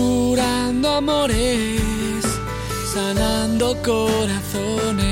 curando 0.00 0.88
amores, 0.88 2.24
sanando 2.92 3.76
corazones. 3.82 5.04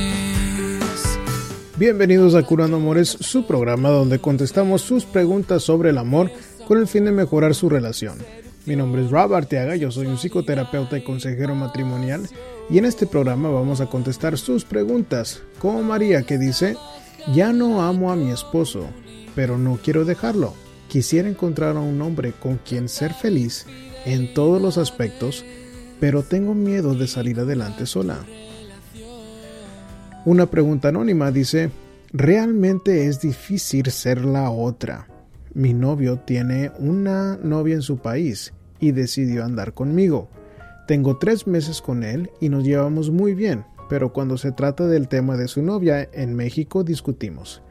Bienvenidos 1.77 2.35
a 2.35 2.43
Curando 2.43 2.79
Amores, 2.79 3.09
su 3.21 3.47
programa 3.47 3.91
donde 3.91 4.19
contestamos 4.19 4.81
sus 4.81 5.05
preguntas 5.05 5.63
sobre 5.63 5.91
el 5.91 5.99
amor 5.99 6.31
con 6.67 6.79
el 6.79 6.87
fin 6.87 7.05
de 7.05 7.13
mejorar 7.13 7.55
su 7.55 7.69
relación. 7.69 8.17
Mi 8.65 8.77
nombre 8.77 9.05
es 9.05 9.11
Rob 9.11 9.35
Arteaga, 9.35 9.77
yo 9.77 9.91
soy 9.91 10.07
un 10.07 10.17
psicoterapeuta 10.17 10.97
y 10.97 11.05
consejero 11.05 11.55
matrimonial 11.55 12.27
y 12.71 12.79
en 12.79 12.87
este 12.87 13.07
programa 13.07 13.51
vamos 13.51 13.81
a 13.81 13.87
contestar 13.87 14.39
sus 14.39 14.65
preguntas, 14.65 15.43
como 15.59 15.83
María 15.83 16.23
que 16.23 16.39
dice, 16.39 16.77
ya 17.35 17.53
no 17.53 17.83
amo 17.83 18.11
a 18.11 18.17
mi 18.17 18.31
esposo, 18.31 18.87
pero 19.35 19.59
no 19.59 19.79
quiero 19.83 20.07
dejarlo. 20.07 20.55
Quisiera 20.89 21.29
encontrar 21.29 21.77
a 21.77 21.81
un 21.81 22.01
hombre 22.01 22.33
con 22.33 22.57
quien 22.57 22.89
ser 22.89 23.13
feliz 23.13 23.67
en 24.05 24.33
todos 24.35 24.61
los 24.61 24.79
aspectos, 24.79 25.45
pero 26.01 26.23
tengo 26.23 26.55
miedo 26.55 26.95
de 26.95 27.07
salir 27.07 27.41
adelante 27.41 27.87
sola. 27.87 28.19
Una 30.25 30.47
pregunta 30.47 30.89
anónima 30.89 31.31
dice, 31.31 31.71
realmente 32.13 33.07
es 33.07 33.21
difícil 33.21 33.91
ser 33.91 34.25
la 34.25 34.51
otra. 34.51 35.09
Mi 35.55 35.73
novio 35.73 36.19
tiene 36.19 36.71
una 36.79 37.37
novia 37.43 37.75
en 37.75 37.83
su 37.83 37.99
país 37.99 38.53
y 38.81 38.93
decidió 38.93 39.45
andar 39.45 39.75
conmigo. 39.75 40.29
Tengo 40.87 41.19
tres 41.19 41.47
meses 41.47 41.81
con 41.81 42.05
él 42.05 42.31
y 42.41 42.49
nos 42.49 42.65
llevamos 42.65 43.11
muy 43.11 43.35
bien, 43.35 43.65
pero 43.89 44.13
cuando 44.13 44.37
se 44.39 44.53
trata 44.53 44.87
del 44.87 45.09
tema 45.09 45.37
de 45.37 45.49
su 45.49 45.63
novia 45.63 46.09
en 46.13 46.35
México 46.35 46.85
discutimos. 46.85 47.63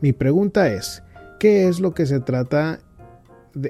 Mi 0.00 0.12
pregunta 0.12 0.72
es, 0.72 1.02
¿qué 1.38 1.68
es 1.68 1.80
lo 1.80 1.94
que 1.94 2.06
se 2.06 2.20
trata 2.20 2.80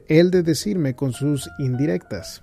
él 0.08 0.30
de 0.30 0.42
decirme 0.42 0.94
con 0.94 1.12
sus 1.12 1.50
indirectas? 1.58 2.42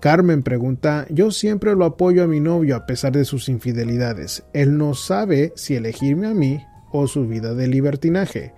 Carmen 0.00 0.42
pregunta, 0.42 1.06
yo 1.10 1.30
siempre 1.30 1.74
lo 1.76 1.84
apoyo 1.84 2.24
a 2.24 2.26
mi 2.26 2.40
novio 2.40 2.74
a 2.74 2.86
pesar 2.86 3.12
de 3.12 3.26
sus 3.26 3.50
infidelidades. 3.50 4.44
Él 4.54 4.78
no 4.78 4.94
sabe 4.94 5.52
si 5.56 5.76
elegirme 5.76 6.26
a 6.26 6.34
mí 6.34 6.64
o 6.90 7.06
su 7.06 7.26
vida 7.28 7.54
de 7.54 7.68
libertinaje. 7.68 8.54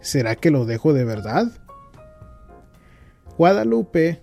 ¿Será 0.00 0.36
que 0.36 0.50
lo 0.50 0.64
dejo 0.64 0.94
de 0.94 1.04
verdad? 1.04 1.52
Guadalupe 3.36 4.22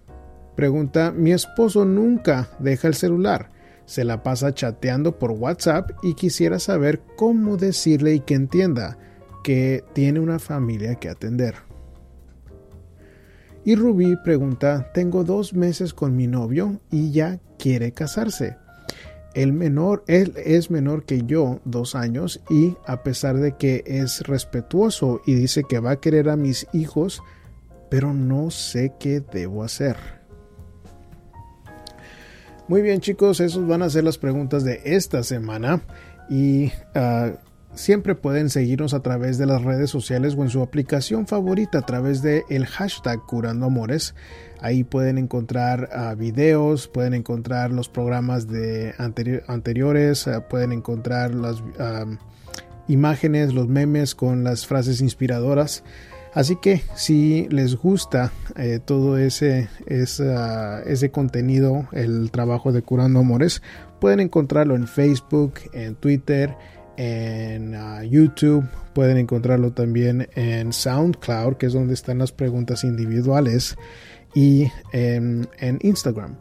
pregunta, 0.55 1.11
mi 1.11 1.31
esposo 1.31 1.85
nunca 1.85 2.49
deja 2.59 2.87
el 2.87 2.95
celular, 2.95 3.49
se 3.85 4.03
la 4.03 4.23
pasa 4.23 4.53
chateando 4.53 5.19
por 5.19 5.31
WhatsApp 5.31 5.91
y 6.01 6.13
quisiera 6.15 6.57
saber 6.59 7.01
cómo 7.15 7.57
decirle 7.57 8.15
y 8.15 8.19
que 8.19 8.35
entienda 8.35 8.97
que 9.43 9.83
tiene 9.93 10.19
una 10.19 10.39
familia 10.39 10.95
que 10.95 11.09
atender. 11.09 11.55
Y 13.65 13.75
Rubí 13.75 14.17
pregunta, 14.17 14.91
tengo 14.93 15.23
dos 15.23 15.53
meses 15.53 15.93
con 15.93 16.15
mi 16.15 16.27
novio 16.27 16.81
y 16.91 17.11
ya 17.11 17.39
quiere 17.57 17.93
casarse. 17.93 18.57
El 19.33 19.53
menor, 19.53 20.03
él 20.07 20.33
es 20.35 20.69
menor 20.69 21.05
que 21.05 21.23
yo, 21.25 21.59
dos 21.63 21.95
años, 21.95 22.41
y 22.49 22.75
a 22.85 23.03
pesar 23.03 23.37
de 23.37 23.55
que 23.55 23.83
es 23.87 24.21
respetuoso 24.21 25.21
y 25.25 25.33
dice 25.33 25.63
que 25.63 25.79
va 25.79 25.91
a 25.91 25.99
querer 25.99 26.29
a 26.29 26.35
mis 26.35 26.67
hijos, 26.73 27.23
pero 27.89 28.13
no 28.13 28.51
sé 28.51 28.93
qué 28.99 29.21
debo 29.21 29.63
hacer. 29.63 29.95
Muy 32.67 32.81
bien 32.81 32.99
chicos, 32.99 33.39
esas 33.39 33.65
van 33.65 33.81
a 33.81 33.89
ser 33.89 34.03
las 34.03 34.17
preguntas 34.17 34.63
de 34.63 34.81
esta 34.83 35.23
semana 35.23 35.81
y 36.29 36.71
uh, 36.95 37.35
Siempre 37.75 38.13
pueden 38.13 38.51
seguirnos 38.51 38.93
a 38.93 39.01
través 39.01 39.39
de 39.39 39.47
las 39.47 39.63
redes 39.63 39.89
sociales 39.89 40.35
o 40.37 40.43
en 40.43 40.49
su 40.49 40.61
aplicación 40.61 41.25
favorita 41.25 41.79
a 41.79 41.85
través 41.85 42.21
de 42.21 42.43
el 42.49 42.67
hashtag 42.67 43.19
Curando 43.25 43.65
Amores. 43.65 44.13
Ahí 44.61 44.83
pueden 44.83 45.17
encontrar 45.17 45.89
uh, 45.91 46.15
videos, 46.15 46.87
pueden 46.87 47.15
encontrar 47.15 47.71
los 47.71 47.89
programas 47.89 48.47
de 48.47 48.93
anteriores, 49.47 50.27
uh, 50.27 50.43
pueden 50.47 50.71
encontrar 50.71 51.33
las 51.33 51.63
imágenes, 52.87 53.53
los 53.53 53.67
memes 53.67 54.13
con 54.13 54.43
las 54.43 54.67
frases 54.67 55.01
inspiradoras. 55.01 55.83
Así 56.33 56.55
que 56.55 56.81
si 56.95 57.47
les 57.49 57.75
gusta 57.75 58.31
eh, 58.55 58.79
todo 58.83 59.17
ese, 59.17 59.69
ese 59.87 61.11
contenido, 61.11 61.87
el 61.91 62.31
trabajo 62.31 62.71
de 62.71 62.81
Curando 62.81 63.19
Amores, 63.19 63.61
pueden 63.99 64.19
encontrarlo 64.19 64.75
en 64.75 64.87
Facebook, 64.87 65.53
en 65.73 65.95
Twitter, 65.95 66.55
en 66.97 67.75
uh, 67.75 68.03
YouTube, 68.03 68.67
pueden 68.93 69.17
encontrarlo 69.17 69.71
también 69.71 70.29
en 70.35 70.73
SoundCloud, 70.73 71.55
que 71.55 71.67
es 71.67 71.73
donde 71.73 71.93
están 71.93 72.19
las 72.19 72.31
preguntas 72.31 72.83
individuales, 72.83 73.75
y 74.33 74.71
en, 74.91 75.47
en, 75.59 75.79
Instagram. 75.81 76.35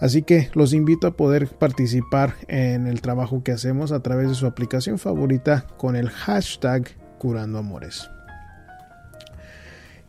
Así 0.00 0.22
que 0.22 0.50
los 0.54 0.72
invito 0.72 1.06
a 1.06 1.16
poder 1.16 1.48
participar 1.48 2.34
en 2.48 2.86
el 2.86 3.00
trabajo 3.00 3.42
que 3.42 3.52
hacemos 3.52 3.92
a 3.92 4.00
través 4.00 4.28
de 4.28 4.34
su 4.34 4.46
aplicación 4.46 4.98
favorita 4.98 5.66
con 5.76 5.96
el 5.96 6.10
hashtag 6.10 6.88
Curando 7.18 7.58
Amores. 7.58 8.08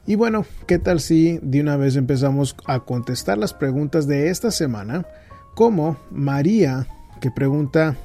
Y 0.06 0.16
bueno, 0.16 0.46
¿qué 0.68 0.80
tal 0.80 1.02
si 1.02 1.40
de 1.42 1.60
una 1.60 1.76
vez 1.76 1.96
empezamos 1.96 2.56
a 2.66 2.80
contestar 2.80 3.38
las 3.38 3.54
preguntas 3.54 4.08
de 4.08 4.30
esta 4.30 4.52
semana? 4.52 5.06
Como 5.54 5.98
María, 6.12 6.88
que 7.20 7.30
pregunta, 7.30 7.98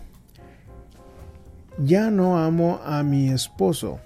ya 1.85 2.11
no 2.11 2.39
amo 2.39 2.81
a 2.85 3.03
mi 3.03 3.29
esposo, 3.29 4.01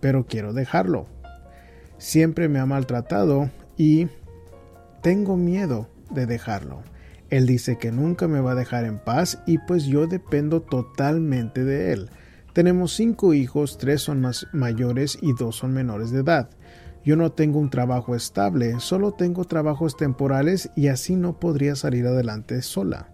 pero 0.00 0.26
quiero 0.26 0.52
dejarlo. 0.52 1.06
Siempre 1.98 2.48
me 2.48 2.58
ha 2.58 2.66
maltratado 2.66 3.50
y 3.76 4.08
tengo 5.02 5.36
miedo 5.36 5.88
de 6.10 6.26
dejarlo. 6.26 6.82
Él 7.30 7.46
dice 7.46 7.78
que 7.78 7.90
nunca 7.90 8.28
me 8.28 8.40
va 8.40 8.52
a 8.52 8.56
dejar 8.56 8.84
en 8.84 8.98
paz 8.98 9.40
y 9.46 9.58
pues 9.58 9.86
yo 9.86 10.06
dependo 10.06 10.60
totalmente 10.60 11.64
de 11.64 11.92
él. 11.92 12.10
Tenemos 12.52 12.94
cinco 12.94 13.34
hijos, 13.34 13.78
tres 13.78 14.02
son 14.02 14.20
más 14.20 14.46
mayores 14.52 15.18
y 15.20 15.32
dos 15.32 15.56
son 15.56 15.72
menores 15.72 16.10
de 16.10 16.20
edad. 16.20 16.50
Yo 17.04 17.16
no 17.16 17.32
tengo 17.32 17.58
un 17.58 17.70
trabajo 17.70 18.14
estable, 18.14 18.78
solo 18.78 19.12
tengo 19.12 19.44
trabajos 19.44 19.96
temporales 19.96 20.70
y 20.76 20.88
así 20.88 21.16
no 21.16 21.38
podría 21.38 21.74
salir 21.76 22.06
adelante 22.06 22.62
sola. 22.62 23.08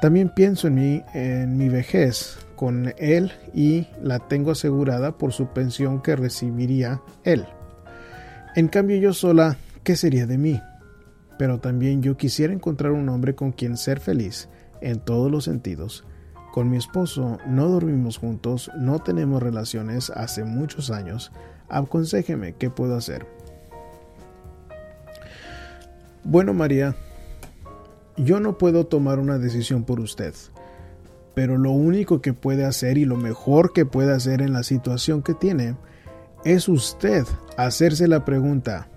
También 0.00 0.32
pienso 0.34 0.68
en 0.68 0.74
mi, 0.74 1.02
en 1.14 1.56
mi 1.56 1.68
vejez, 1.68 2.38
con 2.60 2.92
él 2.98 3.32
y 3.54 3.86
la 4.02 4.18
tengo 4.18 4.50
asegurada 4.50 5.16
por 5.16 5.32
su 5.32 5.46
pensión 5.46 6.02
que 6.02 6.14
recibiría 6.14 7.00
él. 7.24 7.46
En 8.54 8.68
cambio 8.68 8.98
yo 8.98 9.14
sola, 9.14 9.56
¿qué 9.82 9.96
sería 9.96 10.26
de 10.26 10.36
mí? 10.36 10.60
Pero 11.38 11.58
también 11.58 12.02
yo 12.02 12.18
quisiera 12.18 12.52
encontrar 12.52 12.92
un 12.92 13.08
hombre 13.08 13.34
con 13.34 13.52
quien 13.52 13.78
ser 13.78 13.98
feliz 13.98 14.50
en 14.82 15.00
todos 15.00 15.30
los 15.30 15.44
sentidos. 15.44 16.04
Con 16.52 16.68
mi 16.68 16.76
esposo 16.76 17.38
no 17.46 17.66
dormimos 17.66 18.18
juntos, 18.18 18.70
no 18.76 18.98
tenemos 18.98 19.42
relaciones 19.42 20.10
hace 20.10 20.44
muchos 20.44 20.90
años. 20.90 21.32
Aconséjeme 21.70 22.56
qué 22.56 22.68
puedo 22.68 22.94
hacer. 22.94 23.26
Bueno, 26.24 26.52
María, 26.52 26.94
yo 28.18 28.38
no 28.38 28.58
puedo 28.58 28.84
tomar 28.84 29.18
una 29.18 29.38
decisión 29.38 29.84
por 29.84 29.98
usted 29.98 30.34
pero 31.40 31.56
lo 31.56 31.70
único 31.70 32.20
que 32.20 32.34
puede 32.34 32.66
hacer 32.66 32.98
y 32.98 33.06
lo 33.06 33.16
mejor 33.16 33.72
que 33.72 33.86
puede 33.86 34.12
hacer 34.12 34.42
en 34.42 34.52
la 34.52 34.62
situación 34.62 35.22
que 35.22 35.32
tiene 35.32 35.74
es 36.44 36.68
usted 36.68 37.24
hacerse 37.56 38.08
la 38.08 38.26
pregunta, 38.26 38.90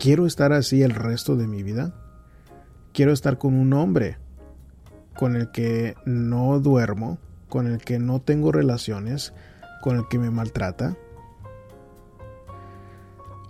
¿quiero 0.00 0.26
estar 0.26 0.52
así 0.52 0.82
el 0.82 0.90
resto 0.90 1.36
de 1.36 1.46
mi 1.46 1.62
vida? 1.62 1.94
¿Quiero 2.92 3.12
estar 3.12 3.38
con 3.38 3.54
un 3.54 3.74
hombre 3.74 4.18
con 5.14 5.36
el 5.36 5.52
que 5.52 5.94
no 6.04 6.58
duermo, 6.58 7.20
con 7.48 7.68
el 7.68 7.78
que 7.78 8.00
no 8.00 8.20
tengo 8.20 8.50
relaciones, 8.50 9.32
con 9.82 9.98
el 9.98 10.08
que 10.08 10.18
me 10.18 10.32
maltrata? 10.32 10.96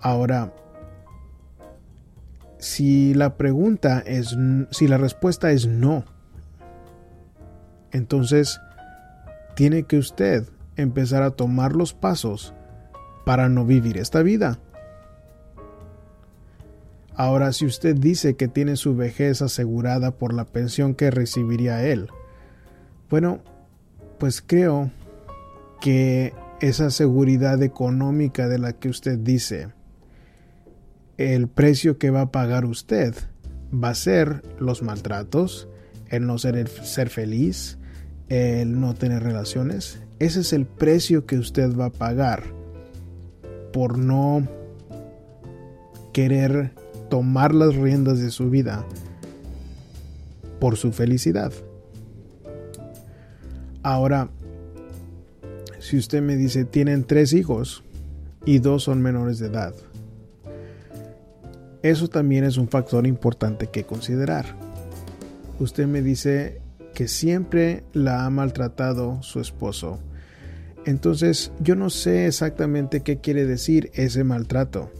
Ahora, 0.03 0.53
si 2.59 3.15
la 3.15 3.37
pregunta 3.37 4.03
es, 4.05 4.37
si 4.69 4.87
la 4.87 4.99
respuesta 4.99 5.49
es 5.49 5.65
no, 5.65 6.05
entonces 7.91 8.59
tiene 9.55 9.83
que 9.83 9.97
usted 9.97 10.47
empezar 10.75 11.23
a 11.23 11.31
tomar 11.31 11.75
los 11.75 11.93
pasos 11.93 12.53
para 13.25 13.49
no 13.49 13.65
vivir 13.65 13.97
esta 13.97 14.21
vida. 14.21 14.59
Ahora, 17.15 17.51
si 17.51 17.65
usted 17.65 17.95
dice 17.95 18.35
que 18.35 18.47
tiene 18.47 18.77
su 18.77 18.95
vejez 18.95 19.41
asegurada 19.41 20.11
por 20.11 20.33
la 20.33 20.45
pensión 20.45 20.95
que 20.95 21.11
recibiría 21.11 21.85
él, 21.85 22.07
bueno, 23.09 23.39
pues 24.17 24.41
creo 24.41 24.91
que 25.81 26.33
esa 26.61 26.91
seguridad 26.91 27.61
económica 27.63 28.47
de 28.47 28.59
la 28.59 28.73
que 28.73 28.89
usted 28.89 29.17
dice, 29.17 29.73
el 31.17 31.47
precio 31.47 31.97
que 31.97 32.11
va 32.11 32.21
a 32.21 32.31
pagar 32.31 32.65
usted 32.65 33.13
va 33.73 33.89
a 33.89 33.95
ser 33.95 34.41
los 34.59 34.81
maltratos, 34.81 35.67
el 36.07 36.25
no 36.25 36.37
ser, 36.37 36.55
el 36.55 36.67
ser 36.67 37.09
feliz, 37.09 37.78
el 38.29 38.79
no 38.79 38.93
tener 38.93 39.23
relaciones. 39.23 40.01
Ese 40.19 40.41
es 40.41 40.53
el 40.53 40.65
precio 40.65 41.25
que 41.25 41.37
usted 41.37 41.75
va 41.75 41.85
a 41.85 41.91
pagar 41.91 42.43
por 43.73 43.97
no 43.97 44.47
querer 46.13 46.71
tomar 47.09 47.53
las 47.53 47.75
riendas 47.75 48.19
de 48.19 48.29
su 48.31 48.49
vida 48.49 48.85
por 50.59 50.77
su 50.77 50.91
felicidad. 50.91 51.51
Ahora, 53.81 54.29
si 55.79 55.97
usted 55.97 56.21
me 56.21 56.35
dice 56.35 56.65
tienen 56.65 57.05
tres 57.05 57.33
hijos 57.33 57.83
y 58.45 58.59
dos 58.59 58.83
son 58.83 59.01
menores 59.01 59.39
de 59.39 59.47
edad, 59.47 59.73
eso 61.81 62.09
también 62.09 62.43
es 62.43 62.57
un 62.57 62.67
factor 62.67 63.07
importante 63.07 63.67
que 63.67 63.85
considerar. 63.85 64.45
Usted 65.59 65.87
me 65.87 66.01
dice 66.01 66.61
que 66.99 67.07
siempre 67.07 67.85
la 67.93 68.25
ha 68.25 68.29
maltratado 68.29 69.23
su 69.23 69.39
esposo. 69.39 69.99
Entonces 70.83 71.53
yo 71.61 71.77
no 71.77 71.89
sé 71.89 72.27
exactamente 72.27 73.03
qué 73.03 73.21
quiere 73.21 73.45
decir 73.45 73.89
ese 73.93 74.25
maltrato. 74.25 74.91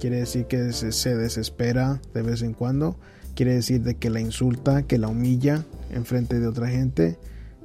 Quiere 0.00 0.20
decir 0.20 0.46
que 0.46 0.72
se 0.72 1.16
desespera 1.16 2.00
de 2.14 2.22
vez 2.22 2.40
en 2.40 2.54
cuando. 2.54 2.96
Quiere 3.34 3.52
decir 3.52 3.82
de 3.82 3.96
que 3.96 4.08
la 4.08 4.20
insulta, 4.20 4.84
que 4.84 4.96
la 4.96 5.08
humilla 5.08 5.66
en 5.90 6.06
frente 6.06 6.40
de 6.40 6.46
otra 6.46 6.68
gente. 6.68 7.18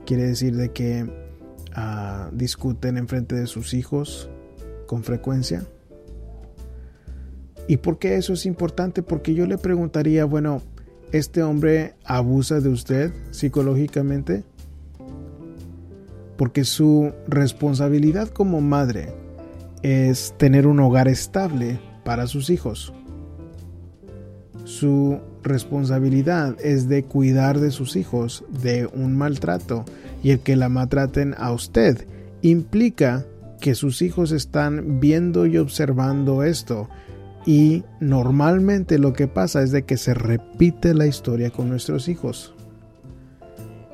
Quiere 0.05 0.23
decir 0.23 0.57
de 0.57 0.73
que 0.73 1.03
uh, 1.03 2.35
discuten 2.35 2.97
en 2.97 3.07
frente 3.07 3.33
de 3.33 3.47
sus 3.47 3.73
hijos 3.73 4.29
con 4.87 5.05
frecuencia. 5.05 5.63
¿Y 7.69 7.77
por 7.77 7.97
qué 7.97 8.17
eso 8.17 8.33
es 8.33 8.45
importante? 8.45 9.03
Porque 9.03 9.33
yo 9.33 9.45
le 9.45 9.57
preguntaría, 9.57 10.25
bueno, 10.25 10.61
¿este 11.13 11.43
hombre 11.43 11.93
abusa 12.03 12.59
de 12.59 12.69
usted 12.69 13.13
psicológicamente? 13.31 14.43
Porque 16.37 16.65
su 16.65 17.13
responsabilidad 17.27 18.29
como 18.29 18.59
madre 18.61 19.13
es 19.83 20.33
tener 20.37 20.65
un 20.65 20.79
hogar 20.79 21.07
estable 21.07 21.79
para 22.03 22.25
sus 22.25 22.49
hijos. 22.49 22.93
Su 24.65 25.19
responsabilidad 25.43 26.55
es 26.59 26.89
de 26.89 27.03
cuidar 27.03 27.59
de 27.59 27.69
sus 27.69 27.95
hijos 27.95 28.43
de 28.63 28.87
un 28.87 29.15
maltrato 29.15 29.85
y 30.23 30.31
el 30.31 30.39
que 30.39 30.55
la 30.55 30.67
maltraten 30.67 31.35
a 31.37 31.51
usted 31.51 32.07
implica 32.41 33.23
que 33.59 33.75
sus 33.75 34.01
hijos 34.01 34.31
están 34.31 34.99
viendo 34.99 35.45
y 35.45 35.57
observando 35.57 36.43
esto 36.43 36.89
y 37.45 37.83
normalmente 37.99 38.99
lo 38.99 39.13
que 39.13 39.27
pasa 39.27 39.61
es 39.63 39.71
de 39.71 39.83
que 39.83 39.97
se 39.97 40.13
repite 40.13 40.93
la 40.93 41.07
historia 41.07 41.49
con 41.49 41.69
nuestros 41.69 42.07
hijos. 42.07 42.53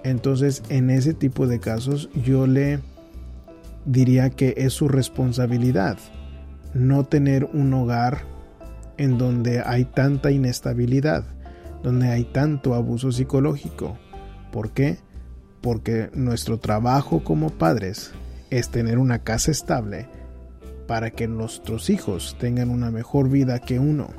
Entonces 0.04 0.64
en 0.70 0.90
ese 0.90 1.14
tipo 1.14 1.48
de 1.48 1.60
casos 1.60 2.10
yo 2.24 2.48
le 2.48 2.80
diría 3.86 4.30
que 4.30 4.54
es 4.58 4.74
su 4.74 4.88
responsabilidad 4.88 5.98
no 6.74 7.04
tener 7.06 7.46
un 7.46 7.74
hogar 7.74 8.20
en 8.98 9.18
donde 9.18 9.62
hay 9.66 9.86
tanta 9.86 10.32
inestabilidad, 10.32 11.24
donde 11.84 12.10
hay 12.10 12.26
tanto 12.26 12.76
abuso 12.76 13.12
psicológico. 13.12 13.98
¿Por 14.52 14.72
qué? 14.72 14.98
Porque 15.62 16.10
nuestro 16.14 16.60
trabajo 16.60 17.24
como 17.24 17.50
padres 17.50 18.12
es 18.50 18.70
tener 18.70 18.98
una 18.98 19.20
casa 19.20 19.52
estable 19.52 20.08
para 20.90 21.12
que 21.12 21.28
nuestros 21.28 21.92
hijos 21.92 22.36
tengan 22.40 22.72
una 22.72 22.90
mejor 22.90 23.30
vida 23.30 23.60
que 23.60 23.78
uno. 23.78 24.10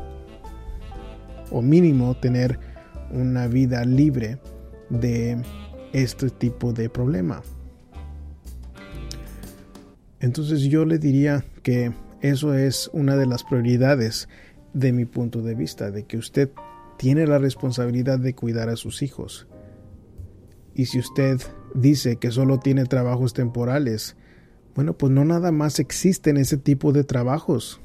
O 1.51 1.63
mínimo 1.63 2.15
tener 2.15 2.61
una 3.11 3.49
vida 3.49 3.85
libre 3.85 4.39
de 4.89 5.43
este 5.93 6.31
tipo 6.31 6.73
de 6.73 6.89
problema. 6.89 7.43
Entonces 10.21 10.61
yo 10.61 10.85
le 10.85 11.01
diría 11.01 11.45
que 11.65 11.93
eso 12.21 12.55
es 12.55 12.89
una 12.93 13.17
de 13.17 13.27
las 13.27 13.43
prioridades 13.43 14.29
de 14.73 14.93
mi 14.93 15.07
punto 15.07 15.43
de 15.43 15.57
vista, 15.57 15.91
de 15.91 16.05
que 16.05 16.19
usted 16.19 16.51
tiene 16.99 17.27
la 17.27 17.39
responsabilidad 17.39 18.21
de 18.21 18.37
cuidar 18.37 18.69
a 18.69 18.77
sus 18.77 19.03
hijos. 19.03 19.49
Y 20.73 20.87
si 20.87 21.01
usted 21.01 21.41
dice 21.75 22.15
que 22.15 22.31
solo 22.31 22.61
tiene 22.61 22.85
trabajos 22.85 23.35
temporales, 23.35 24.17
bueno, 24.75 24.93
pues 24.95 25.13
no 25.13 25.25
nada 25.25 25.53
más 25.53 25.79
existen 25.79 26.37
ese 26.37 26.57
tipo 26.57 26.93
de 26.93 27.05
trabajos. 27.05 27.81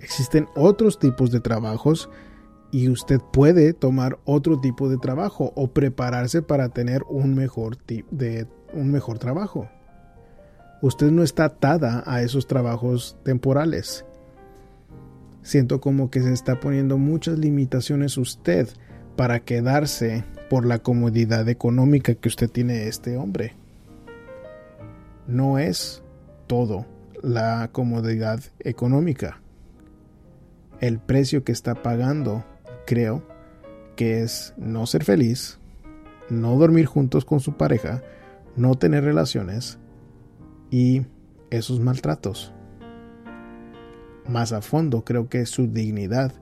Existen 0.00 0.46
otros 0.54 0.98
tipos 0.98 1.30
de 1.30 1.40
trabajos 1.40 2.08
y 2.70 2.88
usted 2.88 3.20
puede 3.32 3.72
tomar 3.72 4.18
otro 4.24 4.60
tipo 4.60 4.88
de 4.88 4.98
trabajo 4.98 5.52
o 5.56 5.68
prepararse 5.68 6.42
para 6.42 6.68
tener 6.68 7.02
un 7.08 7.34
mejor, 7.34 7.76
de, 8.10 8.46
un 8.72 8.90
mejor 8.90 9.18
trabajo 9.18 9.68
usted 10.82 11.10
no 11.10 11.22
está 11.22 11.46
atada 11.46 12.02
a 12.06 12.22
esos 12.22 12.46
trabajos 12.46 13.16
temporales. 13.24 14.04
Siento 15.42 15.80
como 15.80 16.10
que 16.10 16.22
se 16.22 16.32
está 16.32 16.60
poniendo 16.60 16.98
muchas 16.98 17.38
limitaciones 17.38 18.16
usted 18.16 18.68
para 19.16 19.40
quedarse 19.40 20.24
por 20.50 20.66
la 20.66 20.78
comodidad 20.78 21.48
económica 21.48 22.14
que 22.14 22.28
usted 22.28 22.50
tiene 22.50 22.88
este 22.88 23.16
hombre. 23.16 23.54
No 25.26 25.58
es 25.58 26.02
todo 26.48 26.86
la 27.22 27.70
comodidad 27.70 28.40
económica. 28.58 29.40
El 30.80 30.98
precio 30.98 31.44
que 31.44 31.52
está 31.52 31.82
pagando, 31.82 32.44
creo, 32.86 33.22
que 33.94 34.22
es 34.22 34.54
no 34.56 34.86
ser 34.86 35.04
feliz, 35.04 35.58
no 36.30 36.56
dormir 36.56 36.86
juntos 36.86 37.24
con 37.24 37.40
su 37.40 37.56
pareja, 37.56 38.02
no 38.56 38.74
tener 38.74 39.04
relaciones, 39.04 39.78
y 40.70 41.06
esos 41.50 41.80
maltratos. 41.80 42.52
Más 44.28 44.52
a 44.52 44.60
fondo 44.60 45.04
creo 45.04 45.28
que 45.28 45.46
su 45.46 45.68
dignidad 45.68 46.32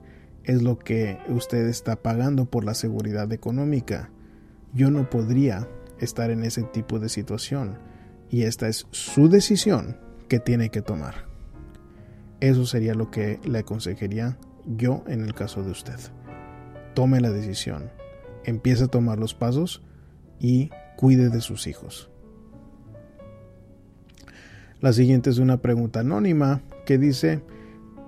es 0.43 0.61
lo 0.61 0.77
que 0.77 1.19
usted 1.29 1.67
está 1.67 1.95
pagando 1.97 2.45
por 2.45 2.63
la 2.63 2.73
seguridad 2.73 3.31
económica. 3.31 4.09
Yo 4.73 4.91
no 4.91 5.09
podría 5.09 5.67
estar 5.99 6.29
en 6.29 6.43
ese 6.43 6.63
tipo 6.63 6.99
de 6.99 7.09
situación 7.09 7.79
y 8.29 8.43
esta 8.43 8.67
es 8.67 8.87
su 8.91 9.29
decisión 9.29 9.97
que 10.27 10.39
tiene 10.39 10.69
que 10.69 10.81
tomar. 10.81 11.25
Eso 12.39 12.65
sería 12.65 12.93
lo 12.93 13.09
que 13.09 13.39
le 13.45 13.59
aconsejaría 13.59 14.37
yo 14.65 15.03
en 15.07 15.21
el 15.21 15.33
caso 15.33 15.63
de 15.63 15.71
usted. 15.71 15.99
Tome 16.93 17.21
la 17.21 17.31
decisión, 17.31 17.91
empiece 18.43 18.85
a 18.85 18.87
tomar 18.87 19.17
los 19.17 19.33
pasos 19.33 19.83
y 20.39 20.69
cuide 20.97 21.29
de 21.29 21.41
sus 21.41 21.67
hijos. 21.67 22.09
La 24.79 24.93
siguiente 24.93 25.29
es 25.29 25.39
una 25.39 25.57
pregunta 25.57 26.01
anónima 26.01 26.61
que 26.85 26.97
dice, 26.97 27.41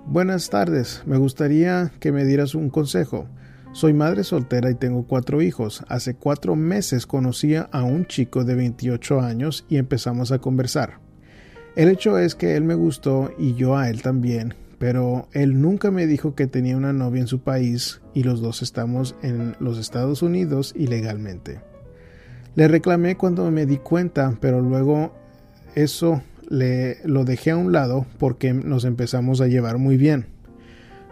Buenas 0.06 0.50
tardes, 0.50 1.04
me 1.06 1.18
gustaría 1.18 1.92
que 2.00 2.12
me 2.12 2.26
dieras 2.26 2.56
un 2.56 2.70
consejo. 2.70 3.28
Soy 3.72 3.94
madre 3.94 4.24
soltera 4.24 4.72
y 4.72 4.76
tengo 4.76 5.04
cuatro 5.06 5.42
hijos. 5.44 5.84
Hace 5.88 6.16
cuatro 6.16 6.56
meses 6.56 7.06
conocí 7.06 7.56
a 7.56 7.84
un 7.84 8.08
chico 8.08 8.44
de 8.44 8.56
28 8.56 9.22
años 9.22 9.66
y 9.70 9.78
empezamos 9.78 10.32
a 10.32 10.40
conversar. 10.40 11.00
El 11.76 11.88
hecho 11.90 12.18
es 12.18 12.34
que 12.34 12.56
él 12.56 12.64
me 12.64 12.74
gustó 12.74 13.32
y 13.38 13.54
yo 13.54 13.78
a 13.78 13.90
él 13.90 14.02
también, 14.02 14.56
pero 14.80 15.28
él 15.34 15.62
nunca 15.62 15.92
me 15.92 16.08
dijo 16.08 16.34
que 16.34 16.48
tenía 16.48 16.76
una 16.76 16.94
novia 16.94 17.22
en 17.22 17.28
su 17.28 17.40
país 17.40 18.02
y 18.16 18.24
los 18.24 18.42
dos 18.42 18.64
estamos 18.64 19.16
en 19.22 19.56
los 19.60 19.78
Estados 19.78 20.24
Unidos 20.24 20.74
ilegalmente. 20.76 21.62
Le 22.56 22.68
reclamé 22.68 23.18
cuando 23.18 23.50
me 23.52 23.68
di 23.68 23.78
cuenta, 23.78 24.36
pero 24.42 24.62
luego 24.62 25.14
eso 25.76 26.24
le, 26.50 26.98
lo 27.06 27.24
dejé 27.24 27.52
a 27.52 27.58
un 27.58 27.72
lado 27.72 28.08
porque 28.18 28.52
nos 28.52 28.84
empezamos 28.84 29.42
a 29.42 29.48
llevar 29.48 29.78
muy 29.78 29.96
bien. 29.96 30.39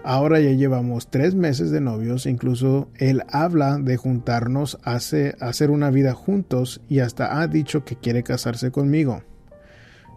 Ahora 0.10 0.40
ya 0.40 0.52
llevamos 0.52 1.12
tres 1.12 1.36
meses 1.36 1.70
de 1.70 1.82
novios, 1.82 2.28
incluso 2.28 2.90
él 2.96 3.24
habla 3.28 3.78
de 3.78 3.98
juntarnos, 3.98 4.80
hace, 4.84 5.36
hacer 5.42 5.70
una 5.70 5.90
vida 5.90 6.14
juntos 6.14 6.80
y 6.88 7.00
hasta 7.00 7.42
ha 7.42 7.48
dicho 7.48 7.84
que 7.84 7.98
quiere 7.98 8.24
casarse 8.24 8.72
conmigo. 8.72 9.24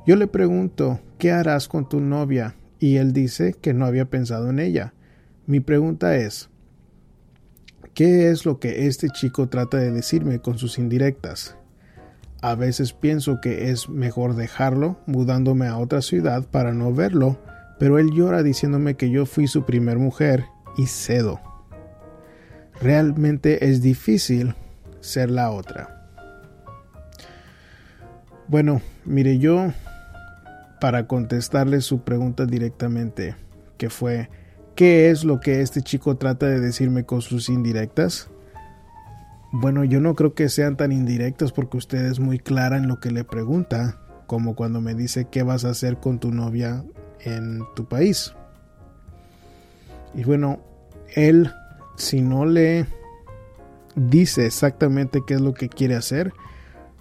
Yo 0.07 0.15
le 0.15 0.29
pregunto, 0.29 1.01
¿qué 1.19 1.33
harás 1.33 1.67
con 1.67 1.89
tu 1.89 1.99
novia? 1.99 2.55
Y 2.79 2.99
él 2.99 3.13
dice 3.13 3.57
que 3.61 3.75
no 3.75 3.85
había 3.85 4.05
pensado 4.05 4.49
en 4.49 4.61
ella. 4.61 4.95
Mi 5.49 5.59
pregunta 5.59 6.15
es, 6.15 6.51
¿qué 7.93 8.31
es 8.31 8.47
lo 8.47 8.61
que 8.61 8.87
este 8.87 9.09
chico 9.09 9.49
trata 9.49 9.79
de 9.79 9.91
decirme 9.91 10.39
con 10.39 10.57
sus 10.57 10.79
indirectas? 10.79 11.57
A 12.43 12.55
veces 12.55 12.93
pienso 12.93 13.41
que 13.41 13.73
es 13.73 13.89
mejor 13.89 14.37
dejarlo 14.37 15.01
mudándome 15.07 15.67
a 15.67 15.79
otra 15.79 16.01
ciudad 16.01 16.47
para 16.49 16.73
no 16.73 16.95
verlo, 16.95 17.41
pero 17.81 17.99
él 17.99 18.11
llora 18.11 18.43
diciéndome 18.43 18.95
que 18.95 19.09
yo 19.09 19.25
fui 19.25 19.47
su 19.47 19.65
primer 19.65 19.99
mujer 19.99 20.45
y 20.77 20.87
cedo. 20.87 21.41
Realmente 22.79 23.71
es 23.71 23.81
difícil 23.81 24.55
ser 25.01 25.31
la 25.31 25.51
otra. 25.51 26.11
Bueno, 28.49 28.83
mire 29.07 29.39
yo, 29.39 29.73
para 30.79 31.07
contestarle 31.07 31.81
su 31.81 32.03
pregunta 32.03 32.45
directamente, 32.45 33.35
que 33.79 33.89
fue, 33.89 34.29
¿qué 34.75 35.09
es 35.09 35.25
lo 35.25 35.41
que 35.41 35.63
este 35.63 35.81
chico 35.81 36.19
trata 36.19 36.47
de 36.47 36.61
decirme 36.61 37.07
con 37.07 37.23
sus 37.23 37.49
indirectas? 37.49 38.29
Bueno, 39.53 39.85
yo 39.85 40.03
no 40.03 40.15
creo 40.15 40.35
que 40.35 40.51
sean 40.51 40.77
tan 40.77 40.93
indirectos 40.93 41.53
porque 41.53 41.79
usted 41.79 42.05
es 42.05 42.21
muy 42.21 42.41
clara 42.41 42.77
en 42.77 42.89
lo 42.89 43.01
que 43.01 43.11
le 43.11 43.25
pregunta, 43.25 43.99
como 44.27 44.55
cuando 44.55 44.83
me 44.83 44.95
dice 44.95 45.29
qué 45.31 45.43
vas 45.43 45.65
a 45.65 45.71
hacer 45.71 45.97
con 45.97 46.19
tu 46.19 46.31
novia 46.31 46.85
en 47.25 47.65
tu 47.75 47.85
país. 47.87 48.35
Y 50.15 50.25
bueno, 50.25 50.61
él, 51.15 51.53
si 51.97 52.21
no 52.21 52.47
le 52.47 52.87
dice 53.95 54.47
exactamente 54.47 55.23
qué 55.27 55.35
es 55.35 55.41
lo 55.41 55.55
que 55.55 55.69
quiere 55.69 55.97
hacer, 55.97 56.33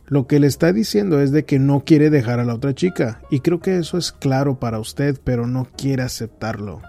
lo 0.07 0.25
que 0.25 0.39
le 0.39 0.47
está 0.47 0.73
diciendo 0.73 1.21
es 1.21 1.31
de 1.31 1.45
que 1.45 1.59
no 1.59 1.83
quiere 1.85 2.09
dejar 2.09 2.39
a 2.39 2.43
la 2.43 2.55
otra 2.55 2.73
chica. 2.73 3.21
Y 3.29 3.41
creo 3.41 3.59
que 3.59 3.77
eso 3.77 3.97
es 3.97 4.11
claro 4.11 4.59
para 4.59 4.79
usted, 4.79 5.19
pero 5.23 5.45
no 5.45 5.67
quiere 5.77 6.01
aceptarlo. 6.01 6.81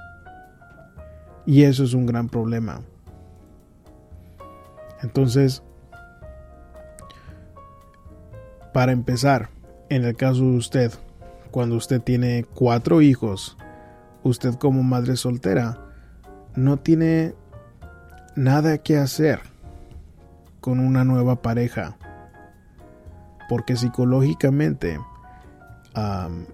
Y 1.44 1.64
eso 1.64 1.84
es 1.84 1.92
un 1.92 2.06
gran 2.06 2.28
problema. 2.28 2.80
Entonces, 5.02 5.62
para 8.72 8.92
empezar, 8.92 9.50
en 9.88 10.04
el 10.04 10.16
caso 10.16 10.42
de 10.42 10.56
usted, 10.56 10.92
cuando 11.50 11.76
usted 11.76 12.00
tiene 12.00 12.44
cuatro 12.54 13.00
hijos, 13.02 13.56
usted 14.22 14.54
como 14.54 14.82
madre 14.82 15.16
soltera, 15.16 15.78
no 16.54 16.76
tiene 16.78 17.34
nada 18.36 18.78
que 18.78 18.96
hacer 18.96 19.40
con 20.60 20.80
una 20.80 21.04
nueva 21.04 21.42
pareja. 21.42 21.96
Porque 23.48 23.76
psicológicamente 23.76 25.00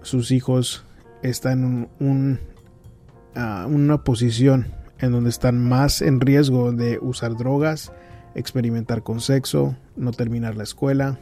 sus 0.01 0.31
hijos 0.31 0.83
están 1.21 1.89
en 1.99 2.39
una 3.35 4.03
posición 4.03 4.67
en 4.99 5.11
donde 5.11 5.29
están 5.29 5.63
más 5.63 6.01
en 6.01 6.19
riesgo 6.19 6.71
de 6.71 6.97
usar 6.99 7.35
drogas, 7.37 7.91
experimentar 8.33 9.03
con 9.03 9.21
sexo, 9.21 9.75
no 9.95 10.11
terminar 10.11 10.55
la 10.55 10.63
escuela, 10.63 11.19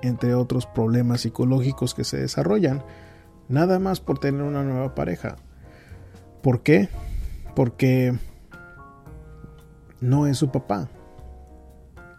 entre 0.00 0.34
otros 0.34 0.64
problemas 0.66 1.22
psicológicos 1.22 1.92
que 1.92 2.04
se 2.04 2.16
desarrollan, 2.16 2.82
nada 3.48 3.78
más 3.78 4.00
por 4.00 4.18
tener 4.18 4.42
una 4.42 4.62
nueva 4.62 4.94
pareja. 4.94 5.36
¿Por 6.42 6.62
qué? 6.62 6.88
Porque 7.54 8.14
no 10.00 10.26
es 10.26 10.38
su 10.38 10.50
papá. 10.50 10.88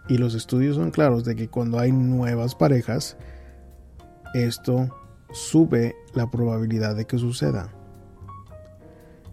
Y 0.07 0.17
los 0.17 0.33
estudios 0.33 0.75
son 0.75 0.91
claros 0.91 1.23
de 1.23 1.35
que 1.35 1.49
cuando 1.49 1.79
hay 1.79 1.91
nuevas 1.91 2.55
parejas, 2.55 3.17
esto 4.33 4.95
sube 5.31 5.95
la 6.13 6.29
probabilidad 6.31 6.95
de 6.95 7.05
que 7.05 7.17
suceda. 7.17 7.71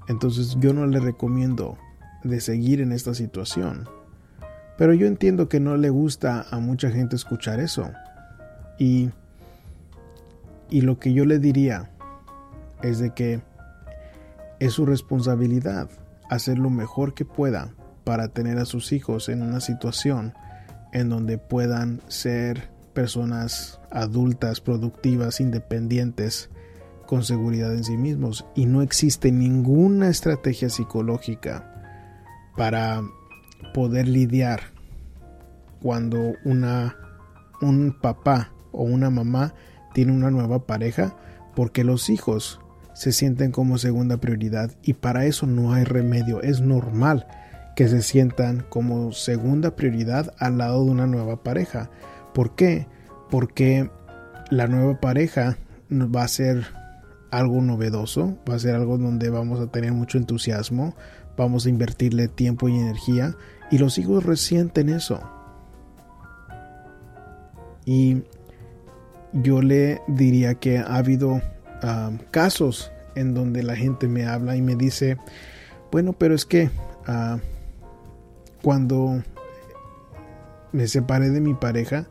Entonces 0.09 0.57
yo 0.61 0.73
no 0.73 0.87
le 0.87 1.01
recomiendo 1.01 1.79
de 2.23 2.41
seguir 2.41 2.81
en 2.81 2.93
esta 2.93 3.15
situación. 3.15 3.89
Pero 4.77 4.93
yo 4.93 5.07
entiendo 5.07 5.49
que 5.49 5.61
no 5.61 5.77
le 5.77 5.91
gusta 5.91 6.47
a 6.51 6.59
mucha 6.59 6.91
gente 6.91 7.17
escuchar 7.17 7.61
eso. 7.61 7.91
Y, 8.79 9.11
y 10.71 10.83
lo 10.83 10.99
que 10.99 11.13
yo 11.13 11.25
le 11.25 11.39
diría 11.39 11.91
es 12.83 12.99
de 12.99 13.15
que 13.15 13.41
es 14.59 14.73
su 14.73 14.87
responsabilidad 14.87 15.89
hacer 16.29 16.59
lo 16.59 16.71
mejor 16.71 17.15
que 17.15 17.25
pueda 17.25 17.75
para 18.05 18.29
tener 18.29 18.59
a 18.59 18.65
sus 18.65 18.93
hijos 18.93 19.29
en 19.29 19.43
una 19.43 19.61
situación 19.61 20.35
en 20.93 21.09
donde 21.09 21.39
puedan 21.39 22.01
ser 22.09 22.71
personas 22.95 23.81
adultas, 23.91 24.61
productivas, 24.61 25.41
independientes, 25.41 26.49
con 27.07 27.25
seguridad 27.25 27.75
en 27.75 27.85
sí 27.85 27.97
mismos. 27.97 28.47
Y 28.55 28.67
no 28.67 28.83
existe 28.83 29.31
ninguna 29.31 30.09
estrategia 30.09 30.71
psicológica 30.71 31.73
para 32.57 33.03
poder 33.75 34.09
lidiar 34.09 34.73
cuando 35.83 36.33
una, 36.45 36.97
un 37.61 37.97
papá 38.01 38.53
o 38.73 38.85
una 38.85 39.11
mamá 39.11 39.55
tiene 39.97 40.13
una 40.13 40.31
nueva 40.31 40.67
pareja 40.67 41.17
porque 41.55 41.83
los 41.83 42.11
hijos 42.11 42.61
se 42.93 43.13
sienten 43.13 43.51
como 43.51 43.79
segunda 43.79 44.19
prioridad 44.19 44.71
y 44.83 44.93
para 44.93 45.25
eso 45.25 45.47
no 45.47 45.73
hay 45.73 45.85
remedio, 45.85 46.43
es 46.43 46.61
normal 46.61 47.27
que 47.75 47.89
se 47.89 48.03
sientan 48.03 48.67
como 48.69 49.13
segunda 49.13 49.75
prioridad 49.75 50.35
al 50.39 50.59
lado 50.59 50.85
de 50.85 50.91
una 50.91 51.07
nueva 51.07 51.43
pareja. 51.43 51.89
¿Por 52.35 52.55
qué? 52.55 52.87
Porque 53.31 53.91
la 54.51 54.67
nueva 54.67 55.01
pareja 55.01 55.57
va 55.91 56.25
a 56.25 56.29
ser 56.29 56.67
algo 57.31 57.63
novedoso, 57.63 58.37
va 58.47 58.57
a 58.57 58.59
ser 58.59 58.75
algo 58.75 58.99
donde 58.99 59.31
vamos 59.31 59.61
a 59.61 59.69
tener 59.69 59.93
mucho 59.93 60.19
entusiasmo, 60.19 60.95
vamos 61.39 61.65
a 61.65 61.71
invertirle 61.71 62.29
tiempo 62.29 62.69
y 62.69 62.77
energía 62.77 63.35
y 63.71 63.79
los 63.79 63.97
hijos 63.97 64.27
resienten 64.27 64.91
eso. 64.91 65.23
Y 67.87 68.25
yo 69.43 69.63
le 69.63 70.01
diría 70.07 70.55
que 70.55 70.79
ha 70.79 70.97
habido 70.97 71.41
um, 71.83 72.19
casos 72.31 72.91
en 73.15 73.35
donde 73.35 73.63
la 73.63 73.77
gente 73.77 74.09
me 74.09 74.27
habla 74.27 74.57
y 74.57 74.63
me 74.63 74.77
dice, 74.77 75.17
bueno, 75.91 76.13
pero 76.13 76.35
es 76.35 76.45
que 76.45 76.71
uh, 77.09 77.39
cuando 78.63 79.23
me 80.73 80.87
separé 80.89 81.31
de 81.31 81.41
mi 81.41 81.55
pareja, 81.55 82.07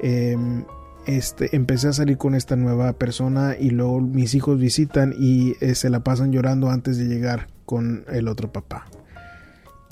em, 0.00 0.64
este, 1.06 1.54
empecé 1.56 1.88
a 1.88 1.92
salir 1.92 2.18
con 2.18 2.34
esta 2.34 2.54
nueva 2.56 2.92
persona 2.92 3.56
y 3.58 3.70
luego 3.70 4.00
mis 4.00 4.34
hijos 4.34 4.58
visitan 4.58 5.14
y 5.18 5.54
eh, 5.60 5.74
se 5.74 5.90
la 5.90 6.00
pasan 6.00 6.32
llorando 6.32 6.70
antes 6.70 6.96
de 6.96 7.06
llegar 7.06 7.48
con 7.64 8.04
el 8.08 8.28
otro 8.28 8.52
papá. 8.52 8.86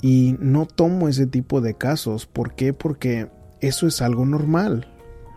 Y 0.01 0.35
no 0.39 0.65
tomo 0.65 1.09
ese 1.09 1.27
tipo 1.27 1.61
de 1.61 1.75
casos. 1.75 2.25
¿Por 2.25 2.55
qué? 2.55 2.73
Porque 2.73 3.27
eso 3.59 3.87
es 3.87 4.01
algo 4.01 4.25
normal 4.25 4.87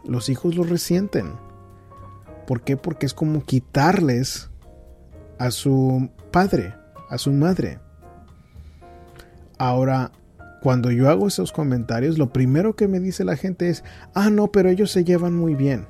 los 0.07 0.29
hijos 0.29 0.55
lo 0.55 0.65
resienten. 0.65 1.33
¿Por 2.47 2.63
qué? 2.63 2.77
Porque 2.77 3.07
es 3.07 3.15
como 3.15 3.43
quitarles 3.45 4.51
a 5.39 5.51
su 5.51 6.11
padre, 6.31 6.75
a 7.09 7.19
su 7.19 7.33
madre. 7.33 7.79
Ahora, 9.59 10.13
cuando 10.63 10.91
yo 10.91 11.11
hago 11.11 11.29
esos 11.29 11.53
comentarios, 11.53 12.19
lo 12.19 12.33
primero 12.33 12.75
que 12.75 12.89
me 12.89 13.01
dice 13.01 13.25
la 13.25 13.37
gente 13.37 13.69
es, 13.69 13.85
ah, 14.15 14.31
no, 14.31 14.49
pero 14.49 14.69
ellos 14.69 14.91
se 14.91 15.05
llevan 15.05 15.35
muy 15.35 15.55
bien. 15.55 15.87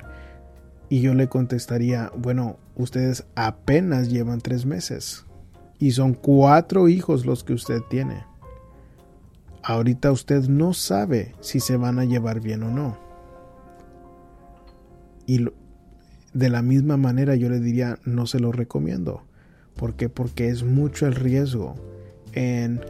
Y 0.89 1.01
yo 1.01 1.13
le 1.13 1.27
contestaría, 1.27 2.11
bueno, 2.15 2.57
ustedes 2.75 3.25
apenas 3.35 4.09
llevan 4.09 4.41
tres 4.41 4.65
meses. 4.65 5.25
Y 5.79 5.91
son 5.91 6.13
cuatro 6.13 6.87
hijos 6.87 7.25
los 7.25 7.43
que 7.43 7.53
usted 7.53 7.81
tiene. 7.89 8.23
Ahorita 9.63 10.11
usted 10.11 10.47
no 10.47 10.73
sabe 10.73 11.35
si 11.39 11.59
se 11.59 11.75
van 11.75 11.97
a 11.97 12.05
llevar 12.05 12.39
bien 12.39 12.63
o 12.63 12.69
no. 12.69 13.04
Y 15.25 15.45
de 16.33 16.49
la 16.49 16.61
misma 16.61 16.97
manera 16.97 17.35
yo 17.35 17.49
le 17.49 17.59
diría, 17.59 17.99
no 18.05 18.27
se 18.27 18.39
lo 18.39 18.51
recomiendo. 18.51 19.23
¿Por 19.75 19.95
qué? 19.95 20.09
Porque 20.09 20.49
es 20.49 20.63
mucho 20.63 21.07
el 21.07 21.15
riesgo 21.15 21.75
en 22.33 22.81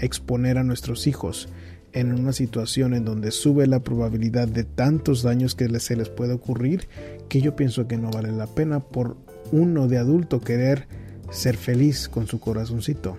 exponer 0.00 0.58
a 0.58 0.64
nuestros 0.64 1.06
hijos 1.06 1.48
en 1.92 2.12
una 2.12 2.32
situación 2.32 2.92
en 2.92 3.04
donde 3.04 3.30
sube 3.30 3.68
la 3.68 3.80
probabilidad 3.80 4.48
de 4.48 4.64
tantos 4.64 5.22
daños 5.22 5.54
que 5.54 5.78
se 5.78 5.94
les 5.94 6.08
puede 6.08 6.32
ocurrir 6.32 6.88
que 7.28 7.40
yo 7.40 7.54
pienso 7.54 7.86
que 7.86 7.96
no 7.96 8.10
vale 8.10 8.32
la 8.32 8.48
pena 8.48 8.80
por 8.80 9.16
uno 9.52 9.86
de 9.86 9.98
adulto 9.98 10.40
querer 10.40 10.88
ser 11.30 11.56
feliz 11.56 12.08
con 12.08 12.26
su 12.26 12.40
corazoncito. 12.40 13.16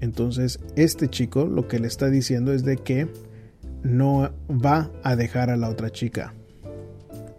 Entonces, 0.00 0.58
este 0.74 1.08
chico 1.08 1.46
lo 1.46 1.68
que 1.68 1.78
le 1.78 1.86
está 1.86 2.10
diciendo 2.10 2.52
es 2.52 2.64
de 2.64 2.76
que 2.76 3.06
no 3.82 4.30
va 4.48 4.90
a 5.02 5.16
dejar 5.16 5.50
a 5.50 5.56
la 5.56 5.68
otra 5.68 5.90
chica. 5.90 6.34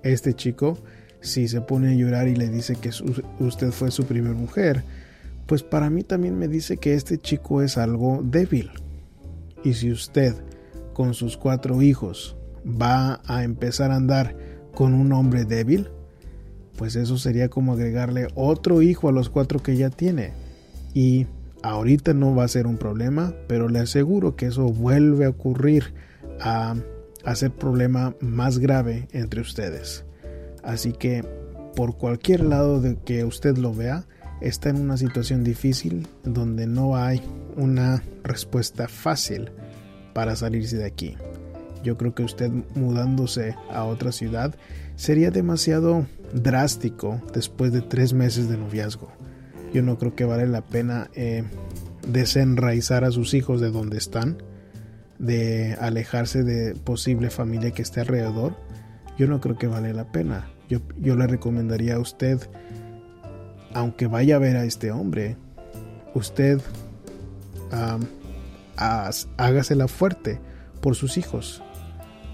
Este 0.04 0.34
chico, 0.34 0.78
si 1.22 1.48
se 1.48 1.62
pone 1.62 1.90
a 1.90 1.96
llorar 1.96 2.28
y 2.28 2.36
le 2.36 2.50
dice 2.50 2.76
que 2.76 2.90
usted 3.40 3.72
fue 3.72 3.92
su 3.92 4.06
primera 4.06 4.36
mujer, 4.36 4.84
pues 5.46 5.64
para 5.64 5.90
mí 5.90 6.04
también 6.04 6.38
me 6.38 6.48
dice 6.48 6.78
que 6.78 6.94
este 6.94 7.18
chico 7.18 7.62
es 7.62 7.78
algo 7.78 8.22
débil. 8.24 8.72
Y 9.64 9.74
si 9.74 9.92
usted, 9.92 10.36
con 10.94 11.14
sus 11.14 11.38
cuatro 11.38 11.82
hijos, 11.82 12.36
va 12.66 13.22
a 13.26 13.44
empezar 13.44 13.92
a 13.92 13.96
andar 13.96 14.36
con 14.74 14.94
un 14.94 15.14
hombre 15.14 15.46
débil, 15.46 15.90
pues 16.78 16.96
eso 16.96 17.18
sería 17.18 17.50
como 17.50 17.74
agregarle 17.74 18.28
otro 18.36 18.82
hijo 18.82 19.08
a 19.08 19.12
los 19.12 19.30
cuatro 19.30 19.62
que 19.62 19.78
ya 19.78 19.90
tiene. 19.90 20.34
Y 20.94 21.28
ahorita 21.64 22.14
no 22.14 22.36
va 22.36 22.44
a 22.44 22.50
ser 22.50 22.68
un 22.68 22.78
problema, 22.78 23.34
pero 23.48 23.70
le 23.70 23.80
aseguro 23.80 24.36
que 24.36 24.48
eso 24.48 24.66
vuelve 24.66 25.26
a 25.26 25.30
ocurrir 25.30 25.94
a 26.40 26.76
hacer 27.24 27.52
problema 27.52 28.16
más 28.20 28.60
grave 28.60 29.08
entre 29.14 29.42
ustedes. 29.42 30.06
Así 30.62 30.92
que 30.92 31.24
por 31.76 31.98
cualquier 31.98 32.42
lado 32.42 32.82
de 32.82 32.98
que 32.98 33.24
usted 33.24 33.58
lo 33.58 33.74
vea, 33.74 34.06
está 34.42 34.70
en 34.70 34.82
una 34.82 34.98
situación 34.98 35.44
difícil 35.44 36.08
donde 36.24 36.68
no 36.68 36.98
hay 36.98 37.22
una 37.56 38.04
respuesta 38.24 38.88
fácil 38.88 39.50
para 40.14 40.36
salirse 40.36 40.78
de 40.78 40.86
aquí. 40.86 41.16
Yo 41.84 41.98
creo 41.98 42.14
que 42.14 42.24
usted 42.24 42.52
mudándose 42.76 43.56
a 43.72 43.86
otra 43.86 44.12
ciudad 44.12 44.56
sería 44.96 45.32
demasiado 45.32 46.06
drástico 46.34 47.22
después 47.34 47.72
de 47.72 47.82
tres 47.82 48.14
meses 48.14 48.50
de 48.50 48.58
noviazgo. 48.58 49.12
Yo 49.74 49.82
no 49.82 49.98
creo 49.98 50.16
que 50.16 50.26
vale 50.26 50.48
la 50.48 50.62
pena 50.62 51.10
eh, 51.16 51.44
desenraizar 52.08 53.04
a 53.04 53.12
sus 53.12 53.34
hijos 53.34 53.60
de 53.60 53.72
donde 53.72 53.98
están 53.98 54.38
de 55.20 55.78
alejarse 55.80 56.44
de 56.44 56.76
posible 56.76 57.30
familia 57.30 57.72
que 57.72 57.82
esté 57.82 58.02
alrededor, 58.02 58.58
yo 59.18 59.28
no 59.28 59.40
creo 59.40 59.58
que 59.58 59.68
vale 59.68 59.94
la 59.94 60.12
pena. 60.12 60.50
Yo, 60.70 60.80
yo 60.98 61.16
le 61.16 61.28
recomendaría 61.28 61.96
a 61.96 62.00
usted, 62.00 62.40
aunque 63.74 64.08
vaya 64.08 64.36
a 64.36 64.40
ver 64.40 64.58
a 64.58 64.66
este 64.66 64.92
hombre, 64.92 65.38
usted 66.14 66.62
hágasela 69.38 69.88
fuerte 69.88 70.40
por 70.82 70.96
sus 70.96 71.18
hijos, 71.18 71.64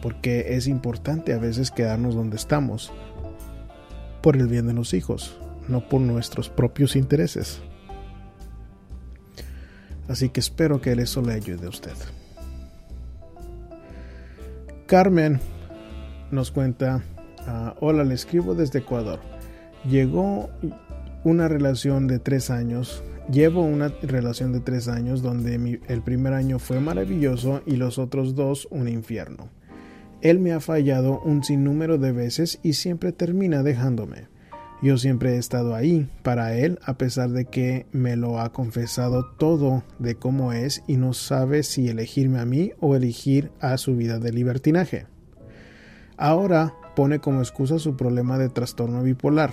porque 0.02 0.56
es 0.56 0.68
importante 0.68 1.34
a 1.34 1.38
veces 1.38 1.72
quedarnos 1.72 2.16
donde 2.16 2.38
estamos 2.38 2.92
por 4.22 4.36
el 4.36 4.48
bien 4.48 4.68
de 4.68 4.74
los 4.74 4.94
hijos, 4.94 5.38
no 5.70 5.88
por 5.88 6.02
nuestros 6.02 6.50
propios 6.50 6.96
intereses. 6.96 7.62
Así 10.08 10.30
que 10.30 10.40
espero 10.40 10.82
que 10.82 10.92
eso 10.92 11.22
le 11.22 11.34
ayude 11.34 11.68
a 11.68 11.70
usted. 11.70 11.94
Carmen 14.88 15.40
nos 16.32 16.50
cuenta, 16.50 17.04
ah, 17.46 17.76
hola, 17.80 18.04
le 18.04 18.16
escribo 18.16 18.56
desde 18.56 18.80
Ecuador. 18.80 19.20
Llegó 19.88 20.50
una 21.24 21.48
relación 21.48 22.08
de 22.08 22.18
tres 22.18 22.50
años. 22.50 23.04
Llevo 23.32 23.62
una 23.62 23.90
relación 24.02 24.52
de 24.52 24.62
tres 24.62 24.88
años 24.88 25.22
donde 25.22 25.80
el 25.88 26.02
primer 26.02 26.34
año 26.34 26.58
fue 26.58 26.80
maravilloso 26.80 27.62
y 27.68 27.76
los 27.76 28.00
otros 28.00 28.34
dos 28.34 28.68
un 28.72 28.88
infierno. 28.88 29.50
Él 30.22 30.40
me 30.40 30.54
ha 30.54 30.60
fallado 30.60 31.22
un 31.22 31.44
sinnúmero 31.44 32.00
de 32.00 32.12
veces 32.12 32.60
y 32.64 32.74
siempre 32.74 33.12
termina 33.12 33.62
dejándome. 33.62 34.28
Yo 34.82 34.98
siempre 34.98 35.36
he 35.36 35.38
estado 35.38 35.76
ahí 35.76 36.10
para 36.24 36.56
él 36.56 36.80
a 36.84 36.98
pesar 36.98 37.32
de 37.32 37.46
que 37.46 37.86
me 37.92 38.16
lo 38.16 38.40
ha 38.40 38.54
confesado 38.54 39.26
todo 39.26 39.84
de 40.00 40.16
cómo 40.16 40.54
es 40.54 40.84
y 40.88 40.96
no 40.96 41.14
sabe 41.14 41.64
si 41.64 41.90
elegirme 41.90 42.40
a 42.40 42.46
mí 42.46 42.72
o 42.80 42.96
elegir 42.96 43.52
a 43.60 43.78
su 43.78 43.98
vida 43.98 44.20
de 44.20 44.32
libertinaje. 44.32 45.06
Ahora 46.16 46.74
pone 46.96 47.20
como 47.20 47.42
excusa 47.42 47.78
su 47.78 47.98
problema 47.98 48.38
de 48.38 48.48
trastorno 48.48 49.04
bipolar. 49.04 49.52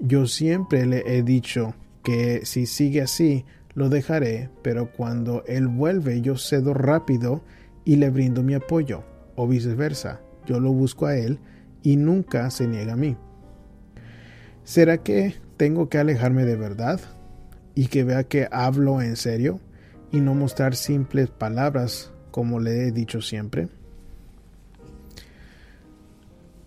Yo 0.00 0.26
siempre 0.26 0.86
le 0.86 1.04
he 1.06 1.22
dicho 1.22 1.74
que 2.02 2.44
si 2.44 2.66
sigue 2.66 3.02
así 3.02 3.44
lo 3.74 3.88
dejaré, 3.88 4.50
pero 4.62 4.90
cuando 4.90 5.44
él 5.46 5.68
vuelve 5.68 6.20
yo 6.20 6.36
cedo 6.36 6.74
rápido 6.74 7.44
y 7.84 7.96
le 7.96 8.10
brindo 8.10 8.42
mi 8.42 8.54
apoyo, 8.54 9.04
o 9.36 9.46
viceversa, 9.46 10.20
yo 10.46 10.58
lo 10.58 10.72
busco 10.72 11.06
a 11.06 11.16
él 11.16 11.38
y 11.84 11.96
nunca 11.96 12.50
se 12.50 12.66
niega 12.66 12.94
a 12.94 12.96
mí. 12.96 13.16
¿Será 14.68 14.98
que 14.98 15.34
tengo 15.56 15.88
que 15.88 15.96
alejarme 15.96 16.44
de 16.44 16.54
verdad 16.54 17.00
y 17.74 17.86
que 17.86 18.04
vea 18.04 18.24
que 18.24 18.48
hablo 18.52 19.00
en 19.00 19.16
serio 19.16 19.60
y 20.12 20.20
no 20.20 20.34
mostrar 20.34 20.76
simples 20.76 21.30
palabras 21.30 22.12
como 22.30 22.60
le 22.60 22.86
he 22.86 22.92
dicho 22.92 23.22
siempre? 23.22 23.68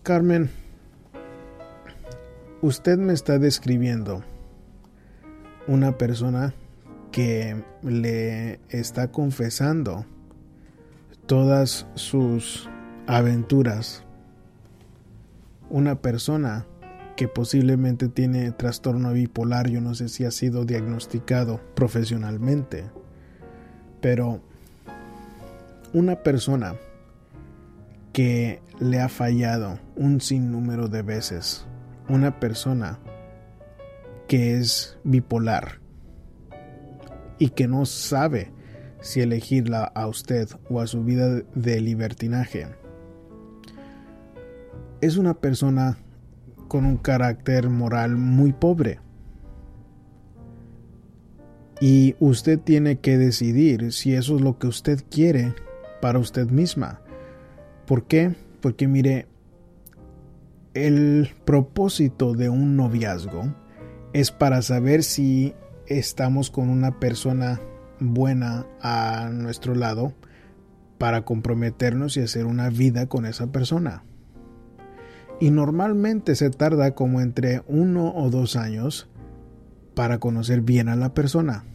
Carmen, 0.01 0.50
usted 2.63 2.98
me 2.98 3.13
está 3.13 3.38
describiendo 3.38 4.24
una 5.67 6.00
persona 6.00 6.55
que 7.12 7.63
le 7.84 8.60
está 8.70 9.12
confesando 9.12 10.08
todas 11.27 11.86
sus 11.93 12.67
aventuras. 13.05 14.03
Una 15.70 16.01
persona 16.01 16.65
que 17.22 17.28
posiblemente 17.28 18.08
tiene 18.08 18.51
trastorno 18.51 19.13
bipolar, 19.13 19.70
yo 19.70 19.80
no 19.80 19.94
sé 19.94 20.10
si 20.10 20.25
ha 20.25 20.32
sido 20.32 20.66
diagnosticado 20.66 21.62
profesionalmente, 21.75 22.86
pero 24.01 24.42
una 25.94 26.24
persona 26.24 26.78
que 28.12 28.63
le 28.80 29.00
ha 29.00 29.08
fallado 29.08 29.78
un 29.96 30.20
sinnúmero 30.20 30.88
de 30.88 31.04
veces, 31.04 31.68
una 32.10 32.40
persona 32.40 32.98
que 34.28 34.58
es 34.58 34.98
bipolar 35.04 35.80
y 37.38 37.50
que 37.50 37.68
no 37.68 37.86
sabe 37.86 38.51
si 39.00 39.22
elegirla 39.22 39.84
a 39.84 40.08
usted 40.08 40.50
o 40.72 40.81
a 40.81 40.88
su 40.88 41.03
vida 41.03 41.44
de 41.53 41.81
libertinaje, 41.81 42.66
es 45.01 45.18
una 45.18 45.36
persona 45.36 46.00
con 46.72 46.86
un 46.86 46.96
carácter 46.96 47.70
moral 47.70 48.16
muy 48.16 48.53
pobre. 48.53 49.01
Y 51.81 52.16
usted 52.22 52.60
tiene 52.60 53.00
que 53.00 53.18
decidir 53.18 53.92
si 53.92 54.14
eso 54.14 54.38
es 54.38 54.42
lo 54.42 54.57
que 54.57 54.68
usted 54.68 55.03
quiere 55.12 55.53
para 56.01 56.18
usted 56.18 56.50
misma. 56.50 57.01
¿Por 57.86 58.05
qué? 58.05 58.36
Porque 58.62 58.88
mire, 58.88 59.27
el 60.74 61.31
propósito 61.44 62.36
de 62.36 62.48
un 62.48 62.77
noviazgo 62.77 63.53
es 64.14 64.31
para 64.31 64.62
saber 64.62 65.03
si 65.03 65.53
estamos 65.88 66.51
con 66.51 66.70
una 66.70 67.01
persona 67.01 67.60
buena 68.00 68.66
a 68.81 69.29
nuestro 69.29 69.75
lado 69.75 70.14
para 70.98 71.25
comprometernos 71.25 72.16
y 72.16 72.22
hacer 72.22 72.46
una 72.46 72.70
vida 72.70 73.07
con 73.07 73.25
esa 73.25 73.48
persona 73.48 74.05
y 75.42 75.50
normalmente 75.50 76.36
se 76.36 76.51
tarda 76.51 76.94
como 76.94 77.20
entre 77.20 77.64
uno 77.68 78.14
o 78.16 78.30
dos 78.30 78.56
años 78.56 79.10
para 79.96 80.20
conocer 80.20 80.62
bien 80.62 80.88
a 80.88 80.96
la 80.96 81.16
persona. 81.16 81.66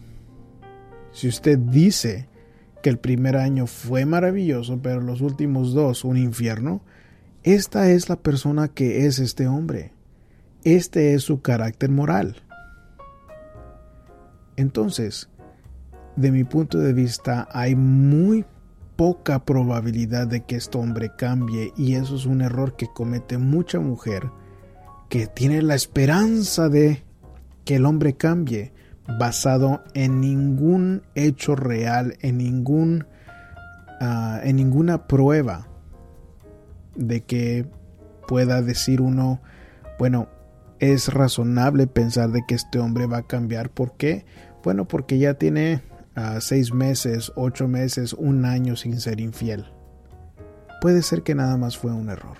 Si 1.11 1.27
usted 1.27 1.59
dice 1.59 2.29
que 2.81 2.91
el 2.91 2.99
primer 2.99 3.37
año 3.37 3.67
fue 3.67 4.07
maravilloso, 4.07 4.79
pero 4.81 5.01
los 5.01 5.21
últimos 5.21 5.75
dos 5.75 6.05
un 6.05 6.17
infierno, 6.17 6.81
esta 7.43 7.91
es 7.91 8.09
la 8.09 8.15
persona 8.15 8.69
que 8.69 9.05
es 9.07 9.19
este 9.19 9.49
hombre. 9.49 9.93
Este 10.63 11.15
es 11.15 11.25
su 11.25 11.43
carácter 11.43 11.91
moral. 11.91 12.37
Entonces, 14.55 15.29
de 16.15 16.31
mi 16.31 16.45
punto 16.45 16.79
de 16.79 16.93
vista, 16.93 17.49
hay 17.51 17.75
muy 17.75 18.45
poca 18.97 19.45
probabilidad 19.45 20.27
de 20.27 20.45
que 20.45 20.57
este 20.57 20.79
hombre 20.79 21.13
cambie 21.17 21.73
y 21.77 21.95
eso 21.95 22.17
es 22.17 22.27
un 22.27 22.41
error 22.41 22.77
que 22.77 22.89
comete 22.89 23.39
mucha 23.39 23.79
mujer 23.79 24.31
que 25.09 25.27
tiene 25.27 25.63
la 25.63 25.75
esperanza 25.75 26.69
de 26.69 27.05
que 27.65 27.77
el 27.77 27.87
hombre 27.87 28.15
cambie 28.15 28.73
basado 29.19 29.85
en 29.95 30.21
ningún 30.21 31.03
hecho 31.15 31.55
real, 31.55 32.17
en 32.21 32.39
ningún 32.39 33.07
ah, 34.01 34.41
en 34.43 34.57
ninguna 34.57 35.07
prueba 35.07 35.69
de 36.97 37.23
que 37.23 37.67
pueda 38.27 38.63
decir 38.63 39.01
uno, 39.01 39.41
bueno, 39.99 40.29
es 40.79 41.13
razonable 41.13 41.87
pensar 41.87 42.31
de 42.31 42.45
que 42.47 42.55
este 42.55 42.79
hombre 42.79 43.07
va 43.07 43.19
a 43.19 43.27
cambiar. 43.27 43.71
¿Por 43.71 43.97
qué? 43.97 44.25
Bueno, 44.63 44.87
porque 44.89 45.19
ya 45.19 45.35
tiene 45.35 45.83
seis 46.41 46.73
meses, 46.73 47.33
ocho 47.37 47.69
meses, 47.69 48.13
un 48.15 48.45
año 48.45 48.77
sin 48.77 49.01
ser 49.01 49.21
infiel. 49.21 49.67
Puede 50.81 51.03
ser 51.03 51.23
que 51.23 51.35
nada 51.35 51.57
más 51.57 51.77
fue 51.77 51.93
un 51.93 52.09
error. 52.09 52.37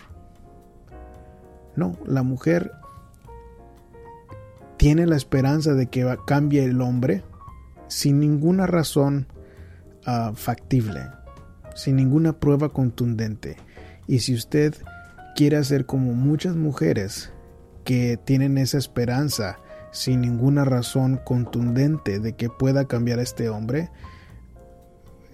No, 1.75 1.97
la 2.07 2.23
mujer 2.23 2.73
tiene 4.79 5.07
la 5.07 5.17
esperanza 5.17 5.75
de 5.75 5.87
que 5.87 6.17
cambie 6.27 6.65
el 6.65 6.81
hombre 6.81 7.23
sin 7.89 8.19
ninguna 8.19 8.67
razón 8.67 9.27
ah, 10.07 10.33
factible, 10.35 11.03
sin 11.75 11.97
ninguna 11.97 12.33
prueba 12.35 12.71
contundente. 12.71 13.57
Y 14.07 14.21
si 14.21 14.35
usted 14.35 14.75
quiere 15.35 15.57
hacer 15.59 15.85
como 15.85 16.15
muchas 16.15 16.57
mujeres 16.57 17.33
que 17.85 18.17
tienen 18.17 18.59
esa 18.59 18.79
esperanza 18.79 19.59
sin 19.97 20.21
ninguna 20.21 20.67
razón 20.67 21.19
contundente 21.25 22.21
de 22.21 22.35
que 22.35 22.51
pueda 22.51 22.85
cambiar 22.85 23.19
este 23.19 23.49
hombre, 23.49 23.91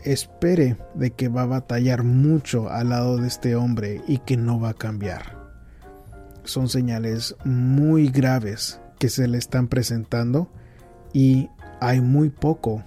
espere 0.04 0.76
de 0.94 1.10
que 1.10 1.28
va 1.28 1.42
a 1.42 1.46
batallar 1.46 2.04
mucho 2.04 2.70
al 2.70 2.90
lado 2.90 3.16
de 3.16 3.26
este 3.26 3.56
hombre 3.56 4.02
y 4.06 4.18
que 4.18 4.36
no 4.36 4.60
va 4.60 4.70
a 4.70 4.74
cambiar. 4.74 5.36
Son 6.44 6.68
señales 6.68 7.34
muy 7.44 8.08
graves 8.08 8.80
que 9.00 9.08
se 9.08 9.26
le 9.26 9.38
están 9.38 9.66
presentando 9.66 10.48
y 11.12 11.50
hay 11.80 12.00
muy 12.00 12.30
poco 12.30 12.84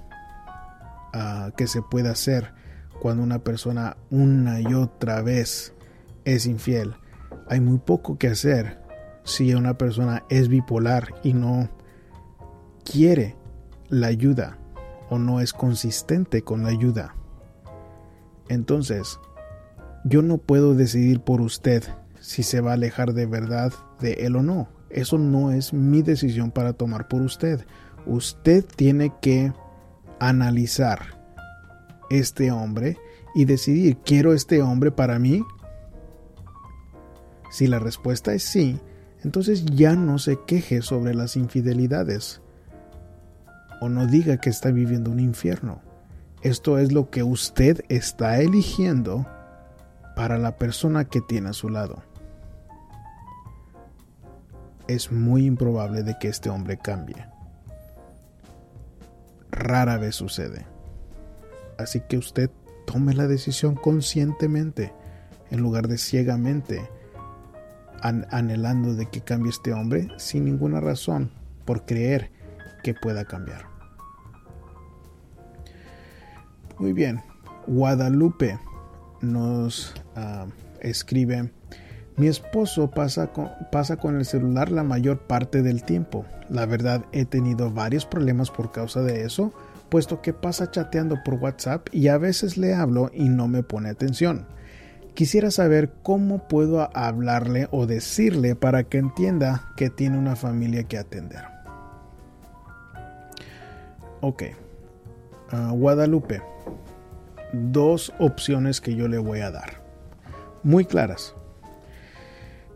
ah, 1.14 1.52
que 1.58 1.68
se 1.68 1.82
puede 1.82 2.08
hacer 2.08 2.54
cuando 3.02 3.22
una 3.22 3.40
persona 3.40 3.98
una 4.10 4.62
y 4.62 4.74
otra 4.74 5.22
vez 5.22 5.74
es 6.24 6.46
infiel. 6.46 6.96
Hay 7.50 7.60
muy 7.60 7.80
poco 7.80 8.18
que 8.18 8.30
hacer 8.30 8.85
si 9.26 9.54
una 9.54 9.78
persona 9.78 10.24
es 10.30 10.48
bipolar 10.48 11.14
y 11.24 11.34
no 11.34 11.70
quiere 12.86 13.36
la 13.90 14.08
ayuda 14.08 14.58
o 15.10 15.20
no 15.20 15.42
es 15.42 15.52
consistente 15.52 16.44
con 16.44 16.64
la 16.64 16.70
ayuda. 16.70 17.16
Entonces, 18.48 19.20
yo 20.06 20.22
no 20.22 20.38
puedo 20.38 20.76
decidir 20.76 21.20
por 21.20 21.42
usted 21.42 21.84
si 22.22 22.44
se 22.44 22.62
va 22.62 22.72
a 22.72 22.76
alejar 22.76 23.14
de 23.14 23.26
verdad 23.26 23.74
de 24.00 24.14
él 24.14 24.36
o 24.36 24.44
no. 24.44 24.70
Eso 24.90 25.18
no 25.18 25.52
es 25.52 25.74
mi 25.74 26.02
decisión 26.04 26.52
para 26.52 26.74
tomar 26.74 27.08
por 27.08 27.22
usted. 27.22 27.66
Usted 28.06 28.64
tiene 28.64 29.12
que 29.22 29.52
analizar 30.20 31.20
este 32.10 32.52
hombre 32.52 32.98
y 33.34 33.46
decidir, 33.46 33.98
¿quiero 33.98 34.34
este 34.34 34.62
hombre 34.62 34.92
para 34.92 35.18
mí? 35.18 35.44
Si 37.50 37.68
la 37.68 37.80
respuesta 37.80 38.34
es 38.34 38.44
sí, 38.44 38.80
entonces 39.26 39.66
ya 39.66 39.96
no 39.96 40.20
se 40.20 40.38
queje 40.46 40.84
sobre 40.84 41.16
las 41.16 41.36
infidelidades. 41.36 42.42
o 43.82 43.90
no 43.90 44.08
diga 44.08 44.38
que 44.38 44.50
está 44.50 44.72
viviendo 44.72 45.12
un 45.12 45.20
infierno. 45.20 45.82
Esto 46.44 46.78
es 46.78 46.94
lo 46.94 47.10
que 47.10 47.24
usted 47.24 47.84
está 47.90 48.40
eligiendo 48.40 49.28
para 50.16 50.38
la 50.38 50.56
persona 50.58 51.06
que 51.06 51.20
tiene 51.20 51.50
a 51.50 51.54
su 51.54 51.70
lado. 51.70 52.04
Es 54.88 55.12
muy 55.12 55.46
improbable 55.46 56.04
de 56.04 56.16
que 56.20 56.30
este 56.30 56.50
hombre 56.50 56.78
cambie. 56.78 57.28
Rara 59.52 59.98
vez 59.98 60.16
sucede. 60.16 60.66
Así 61.78 62.00
que 62.08 62.18
usted 62.18 62.50
tome 62.86 63.14
la 63.14 63.28
decisión 63.28 63.76
conscientemente 63.76 64.94
en 65.52 65.60
lugar 65.60 65.90
de 65.90 65.98
ciegamente 65.98 66.90
anhelando 68.06 68.94
de 68.94 69.08
que 69.08 69.22
cambie 69.22 69.50
este 69.50 69.74
hombre 69.74 70.10
sin 70.18 70.46
ninguna 70.46 70.80
razón 70.80 71.32
por 71.66 71.86
creer 71.86 72.32
que 72.84 72.94
pueda 72.94 73.26
cambiar. 73.26 73.66
Muy 76.78 76.94
bien, 76.94 77.22
Guadalupe 77.68 78.60
nos 79.22 79.94
ah, 80.16 80.46
escribe, 80.82 81.52
mi 82.18 82.28
esposo 82.28 82.92
pasa 82.92 83.28
con, 83.28 83.50
pasa 83.72 83.98
con 83.98 84.18
el 84.18 84.26
celular 84.26 84.72
la 84.72 84.84
mayor 84.84 85.20
parte 85.20 85.64
del 85.64 85.84
tiempo. 85.84 86.26
La 86.50 86.66
verdad 86.66 87.06
he 87.12 87.26
tenido 87.26 87.72
varios 87.72 88.06
problemas 88.06 88.52
por 88.52 88.72
causa 88.72 89.02
de 89.02 89.24
eso, 89.24 89.52
puesto 89.90 90.22
que 90.22 90.34
pasa 90.34 90.70
chateando 90.70 91.18
por 91.24 91.36
WhatsApp 91.36 91.88
y 91.92 92.10
a 92.10 92.18
veces 92.18 92.58
le 92.58 92.76
hablo 92.76 93.10
y 93.14 93.30
no 93.30 93.48
me 93.48 93.64
pone 93.64 93.90
atención. 93.90 94.46
Quisiera 95.16 95.50
saber 95.50 95.94
cómo 96.04 96.48
puedo 96.50 96.90
hablarle 96.94 97.70
o 97.72 97.86
decirle 97.86 98.54
para 98.56 98.84
que 98.84 98.98
entienda 98.98 99.72
que 99.78 99.90
tiene 99.90 100.18
una 100.18 100.36
familia 100.36 100.84
que 100.84 100.98
atender. 100.98 101.42
Ok. 104.20 104.44
Ah, 105.52 105.72
Guadalupe. 105.72 106.42
Dos 107.54 108.12
opciones 108.20 108.82
que 108.82 108.94
yo 108.94 109.08
le 109.08 109.18
voy 109.18 109.40
a 109.40 109.52
dar. 109.52 109.82
Muy 110.64 110.84
claras. 110.84 111.34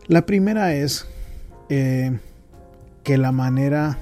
La 0.08 0.26
primera 0.26 0.74
es 0.74 1.08
eh, 1.68 2.18
que 3.04 3.18
la 3.18 3.34
manera 3.34 3.98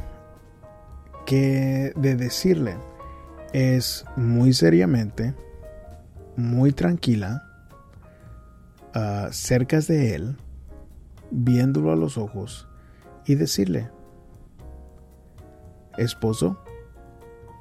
que 1.26 1.92
de 1.96 2.16
decirle 2.16 2.78
es 3.52 4.06
muy 4.16 4.54
seriamente, 4.54 5.34
muy 6.36 6.72
tranquila, 6.72 7.47
uh, 8.98 9.32
cerca 9.32 9.80
de 9.80 10.16
él, 10.16 10.38
viéndolo 11.32 11.92
a 11.92 11.96
los 11.96 12.18
ojos 12.18 12.68
y 13.26 13.36
decirle, 13.36 13.90
esposo, 15.98 16.58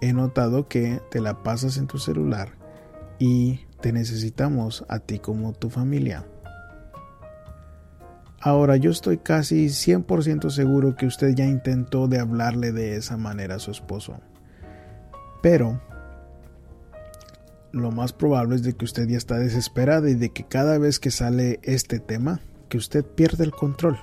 he 0.00 0.12
notado 0.12 0.68
que 0.68 1.00
te 1.10 1.20
la 1.20 1.42
pasas 1.42 1.76
en 1.76 1.86
tu 1.86 1.98
celular 1.98 2.50
y 3.18 3.60
te 3.80 3.92
necesitamos 3.92 4.84
a 4.88 4.98
ti 5.00 5.18
como 5.18 5.52
tu 5.52 5.70
familia. 5.70 6.26
Ahora 8.40 8.76
yo 8.76 8.90
estoy 8.90 9.18
casi 9.18 9.66
100% 9.66 10.50
seguro 10.50 10.94
que 10.94 11.06
usted 11.06 11.34
ya 11.34 11.46
intentó 11.46 12.06
de 12.06 12.20
hablarle 12.20 12.70
de 12.70 12.96
esa 12.96 13.16
manera 13.16 13.56
a 13.56 13.58
su 13.58 13.70
esposo. 13.70 14.20
Pero 15.42 15.80
lo 17.76 17.90
más 17.90 18.12
probable 18.12 18.56
es 18.56 18.62
de 18.62 18.72
que 18.72 18.84
usted 18.84 19.06
ya 19.06 19.18
está 19.18 19.38
desesperada 19.38 20.08
y 20.08 20.14
de 20.14 20.30
que 20.30 20.44
cada 20.44 20.78
vez 20.78 20.98
que 20.98 21.10
sale 21.10 21.60
este 21.62 22.00
tema, 22.00 22.40
que 22.68 22.78
usted 22.78 23.04
pierde 23.04 23.44
el 23.44 23.52
control 23.52 23.98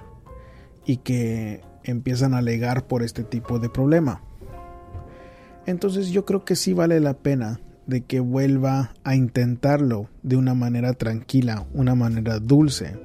y 0.86 0.97
que 0.97 1.62
empiezan 1.83 2.33
a 2.33 2.38
alegar 2.38 2.88
por 2.88 3.03
este 3.03 3.23
tipo 3.23 3.59
de 3.59 3.69
problema. 3.69 4.21
Entonces 5.65 6.09
yo 6.09 6.25
creo 6.25 6.45
que 6.45 6.55
sí 6.55 6.73
vale 6.73 6.99
la 6.99 7.15
pena 7.15 7.59
de 7.88 8.01
que 8.01 8.19
vuelva 8.19 8.93
a 9.03 9.15
intentarlo 9.15 10.09
de 10.21 10.38
una 10.38 10.53
manera 10.53 10.93
tranquila, 10.93 11.65
una 11.73 11.95
manera 11.95 12.39
dulce 12.39 12.97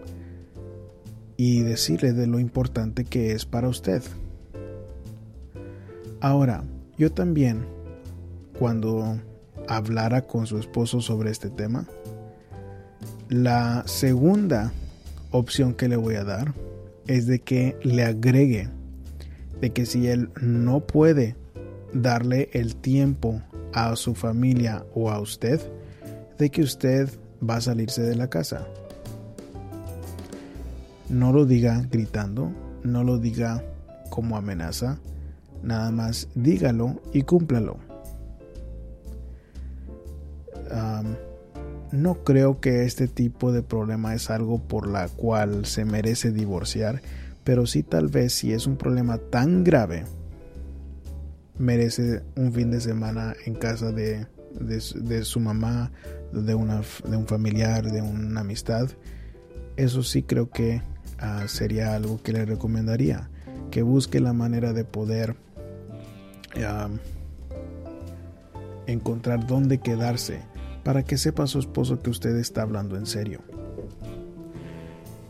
y 1.36 1.62
decirle 1.62 2.12
de 2.12 2.26
lo 2.26 2.38
importante 2.38 3.04
que 3.04 3.32
es 3.32 3.46
para 3.46 3.68
usted. 3.68 4.02
Ahora, 6.20 6.64
yo 6.96 7.12
también, 7.12 7.64
cuando 8.58 9.20
hablara 9.68 10.22
con 10.22 10.46
su 10.46 10.58
esposo 10.58 11.00
sobre 11.00 11.30
este 11.30 11.50
tema. 11.50 11.86
La 13.28 13.84
segunda 13.86 14.72
opción 15.30 15.74
que 15.74 15.88
le 15.88 15.96
voy 15.96 16.14
a 16.14 16.24
dar 16.24 16.54
es 17.06 17.26
de 17.26 17.40
que 17.40 17.76
le 17.82 18.04
agregue 18.04 18.70
de 19.60 19.70
que 19.70 19.86
si 19.86 20.06
él 20.08 20.30
no 20.40 20.80
puede 20.80 21.36
darle 21.92 22.48
el 22.52 22.76
tiempo 22.76 23.42
a 23.72 23.96
su 23.96 24.14
familia 24.14 24.84
o 24.94 25.10
a 25.10 25.20
usted, 25.20 25.60
de 26.38 26.50
que 26.50 26.62
usted 26.62 27.10
va 27.48 27.56
a 27.56 27.60
salirse 27.60 28.02
de 28.02 28.14
la 28.14 28.28
casa. 28.28 28.66
No 31.08 31.32
lo 31.32 31.44
diga 31.44 31.84
gritando, 31.90 32.52
no 32.84 33.02
lo 33.02 33.18
diga 33.18 33.64
como 34.10 34.36
amenaza, 34.36 34.98
nada 35.62 35.90
más 35.90 36.28
dígalo 36.34 37.00
y 37.12 37.22
cúmplalo 37.22 37.87
no 41.92 42.24
creo 42.24 42.60
que 42.60 42.84
este 42.84 43.08
tipo 43.08 43.52
de 43.52 43.62
problema 43.62 44.14
es 44.14 44.30
algo 44.30 44.58
por 44.58 44.88
la 44.88 45.08
cual 45.08 45.64
se 45.64 45.84
merece 45.84 46.32
divorciar, 46.32 47.00
pero 47.44 47.66
sí 47.66 47.82
tal 47.82 48.08
vez 48.08 48.34
si 48.34 48.52
es 48.52 48.66
un 48.66 48.76
problema 48.76 49.18
tan 49.18 49.64
grave, 49.64 50.04
merece 51.58 52.22
un 52.36 52.52
fin 52.52 52.70
de 52.70 52.80
semana 52.80 53.34
en 53.46 53.54
casa 53.54 53.90
de, 53.92 54.26
de, 54.60 55.24
su 55.24 55.40
mamá, 55.40 55.90
de, 56.32 56.54
una, 56.54 56.82
de 57.08 57.16
un 57.16 57.26
familiar, 57.26 57.90
de 57.90 58.02
una 58.02 58.40
amistad. 58.40 58.88
Eso 59.76 60.02
sí 60.02 60.22
creo 60.22 60.50
que 60.50 60.82
ah, 61.18 61.44
sería 61.48 61.94
algo 61.94 62.22
que 62.22 62.32
le 62.32 62.44
recomendaría, 62.44 63.30
que 63.70 63.82
busque 63.82 64.20
la 64.20 64.32
manera 64.32 64.72
de 64.72 64.84
poder 64.84 65.36
encontrar 68.86 69.46
dónde 69.46 69.78
quedarse 69.78 70.40
para 70.88 71.02
que 71.02 71.18
sepa 71.18 71.46
su 71.46 71.58
esposo 71.58 72.00
que 72.00 72.08
usted 72.08 72.34
está 72.38 72.62
hablando 72.62 72.96
en 72.96 73.04
serio. 73.04 73.40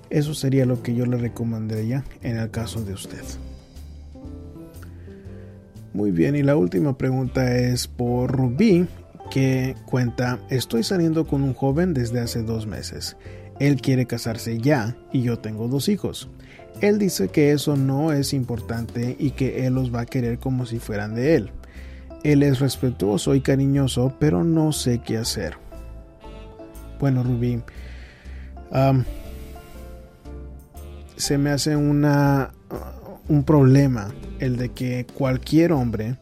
Eso 0.09 0.33
sería 0.33 0.65
lo 0.65 0.85
que 0.85 0.95
yo 0.95 1.05
le 1.05 1.17
recomendaría 1.17 2.05
en 2.23 2.37
el 2.37 2.49
caso 2.53 2.85
de 2.85 2.93
usted. 2.93 3.25
Muy 5.93 6.13
bien, 6.13 6.37
y 6.37 6.45
la 6.45 6.55
última 6.55 6.97
pregunta 6.97 7.57
es 7.59 7.89
por 7.89 8.31
Rubí, 8.31 8.87
que 9.33 9.75
cuenta, 9.85 10.39
estoy 10.49 10.85
saliendo 10.85 11.27
con 11.27 11.43
un 11.43 11.55
joven 11.55 11.93
desde 11.93 12.21
hace 12.21 12.45
dos 12.45 12.69
meses. 12.69 13.17
Él 13.59 13.81
quiere 13.81 14.07
casarse 14.07 14.59
ya 14.59 14.97
y 15.13 15.23
yo 15.23 15.41
tengo 15.41 15.67
dos 15.67 15.89
hijos. 15.89 16.31
Él 16.81 17.01
dice 17.01 17.31
que 17.31 17.51
eso 17.51 17.77
no 17.77 18.13
es 18.13 18.33
importante 18.33 19.17
y 19.19 19.33
que 19.33 19.67
él 19.67 19.75
los 19.75 19.93
va 19.93 20.03
a 20.03 20.07
querer 20.07 20.39
como 20.39 20.67
si 20.67 20.79
fueran 20.79 21.17
de 21.17 21.35
él. 21.35 21.51
Él 22.23 22.43
es 22.43 22.61
respetuoso 22.61 23.35
y 23.35 23.41
cariñoso, 23.41 24.15
pero 24.19 24.45
no 24.45 24.73
sé 24.73 24.99
qué 24.99 25.19
hacer. 25.19 25.57
Bueno, 26.99 27.23
Rubí, 27.23 27.63
se 31.17 31.39
me 31.39 31.51
hace 31.51 31.77
una, 31.77 32.51
un 33.29 33.45
problema 33.45 34.13
el 34.41 34.57
de 34.57 34.71
que 34.71 35.07
cualquier 35.15 35.73
hombre 35.73 36.17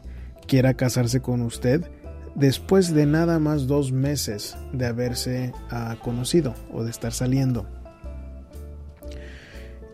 quiera 0.47 0.75
casarse 0.75 1.21
con 1.21 1.41
usted 1.41 1.83
después 2.35 2.93
de 2.93 3.05
nada 3.05 3.39
más 3.39 3.67
dos 3.67 3.91
meses 3.91 4.55
de 4.71 4.85
haberse 4.85 5.53
ah, 5.71 5.97
conocido 6.03 6.53
o 6.71 6.83
de 6.83 6.91
estar 6.91 7.11
saliendo. 7.11 7.65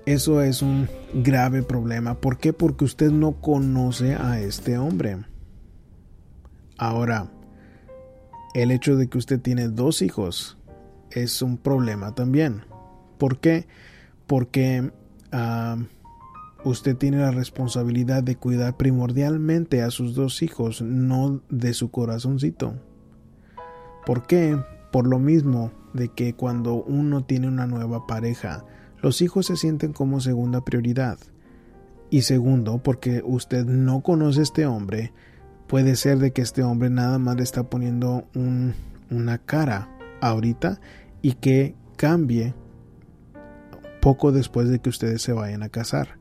Eso 0.05 0.41
es 0.41 0.61
un 0.61 0.89
grave 1.13 1.63
problema. 1.63 2.15
¿Por 2.15 2.37
qué? 2.37 2.51
Porque 2.51 2.83
usted 2.83 3.09
no 3.11 3.39
conoce 3.39 4.15
a 4.15 4.41
este 4.41 4.77
hombre. 4.77 5.19
Ahora, 6.77 7.31
el 8.53 8.71
hecho 8.71 8.95
de 8.95 9.07
que 9.07 9.17
usted 9.17 9.39
tiene 9.39 9.67
dos 9.67 10.01
hijos 10.01 10.57
es 11.12 11.41
un 11.41 11.57
problema 11.57 12.15
también. 12.15 12.63
¿Por 13.17 13.39
qué? 13.39 13.67
Porque 14.27 14.91
ah, 15.31 15.77
usted 16.63 16.95
tiene 16.95 17.17
la 17.17 17.31
responsabilidad 17.31 18.23
de 18.23 18.36
cuidar 18.36 18.77
primordialmente 18.77 19.81
a 19.81 19.91
sus 19.91 20.15
dos 20.15 20.41
hijos, 20.41 20.81
no 20.81 21.41
de 21.49 21.73
su 21.73 21.91
corazoncito. 21.91 22.75
¿Por 24.05 24.25
qué? 24.27 24.57
Por 24.91 25.07
lo 25.07 25.19
mismo 25.19 25.71
de 25.93 26.09
que 26.09 26.36
cuando 26.36 26.75
uno 26.75 27.23
tiene 27.23 27.47
una 27.47 27.67
nueva 27.67 28.07
pareja, 28.07 28.65
los 29.01 29.21
hijos 29.21 29.47
se 29.47 29.57
sienten 29.57 29.93
como 29.93 30.19
segunda 30.19 30.63
prioridad. 30.63 31.17
Y 32.09 32.21
segundo, 32.23 32.81
porque 32.83 33.21
usted 33.25 33.65
no 33.65 34.01
conoce 34.01 34.41
a 34.41 34.43
este 34.43 34.65
hombre, 34.65 35.13
puede 35.73 35.95
ser 35.95 36.19
de 36.19 36.29
que 36.29 36.43
este 36.43 36.62
hombre 36.62 36.91
nada 36.91 37.17
más 37.17 37.36
le 37.36 37.41
está 37.41 37.63
poniendo 37.63 38.27
una 39.09 39.39
cara 39.39 39.89
ahorita 40.21 40.79
y 41.23 41.33
que 41.33 41.73
cambie 41.97 42.53
poco 43.99 44.31
después 44.31 44.69
de 44.69 44.77
que 44.77 44.89
ustedes 44.89 45.23
se 45.23 45.33
vayan 45.33 45.63
a 45.63 45.69
casar. 45.69 46.19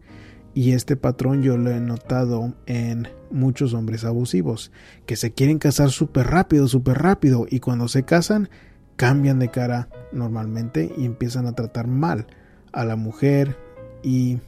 Y 0.55 0.73
este 0.73 0.97
patrón 0.97 1.43
yo 1.43 1.59
lo 1.59 1.71
he 1.71 1.81
notado 1.81 2.55
en 2.65 3.09
muchos 3.31 3.75
hombres 3.75 4.07
abusivos, 4.07 4.73
que 5.05 5.17
se 5.17 5.35
quieren 5.35 5.59
casar 5.59 5.91
súper 5.91 6.29
rápido, 6.29 6.67
súper 6.67 6.97
rápido, 7.03 7.45
y 7.47 7.61
cuando 7.61 7.89
se 7.89 8.05
casan 8.05 8.49
cambian 8.97 9.39
de 9.39 9.51
cara 9.51 9.91
normalmente 10.13 10.91
y 10.97 11.05
empiezan 11.05 11.47
a 11.47 11.53
tratar 11.53 11.89
mal 11.89 12.27
a 12.73 12.87
la 12.87 12.97
mujer 12.97 13.59
y 14.03 14.39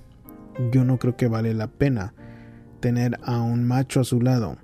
yo 0.72 0.82
no 0.86 0.98
creo 0.98 1.14
que 1.14 1.28
vale 1.28 1.52
la 1.52 1.66
pena 1.66 2.14
tener 2.80 3.18
a 3.22 3.42
un 3.42 3.64
macho 3.64 4.00
a 4.00 4.04
su 4.04 4.22
lado 4.22 4.63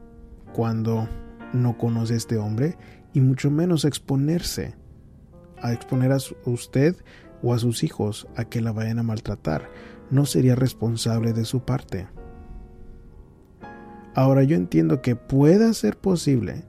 cuando 0.52 1.08
no 1.52 1.76
conoce 1.78 2.14
a 2.14 2.16
este 2.16 2.38
hombre 2.38 2.76
y 3.12 3.20
mucho 3.20 3.50
menos 3.50 3.84
exponerse 3.84 4.74
a 5.60 5.72
exponer 5.72 6.12
a 6.12 6.18
usted 6.44 6.96
o 7.42 7.54
a 7.54 7.58
sus 7.58 7.82
hijos 7.82 8.26
a 8.36 8.44
que 8.44 8.60
la 8.60 8.72
vayan 8.72 8.98
a 8.98 9.02
maltratar. 9.02 9.70
No 10.10 10.26
sería 10.26 10.54
responsable 10.54 11.32
de 11.32 11.44
su 11.44 11.60
parte. 11.60 12.08
Ahora 14.14 14.42
yo 14.42 14.56
entiendo 14.56 15.02
que 15.02 15.16
pueda 15.16 15.72
ser 15.72 15.96
posible 15.96 16.64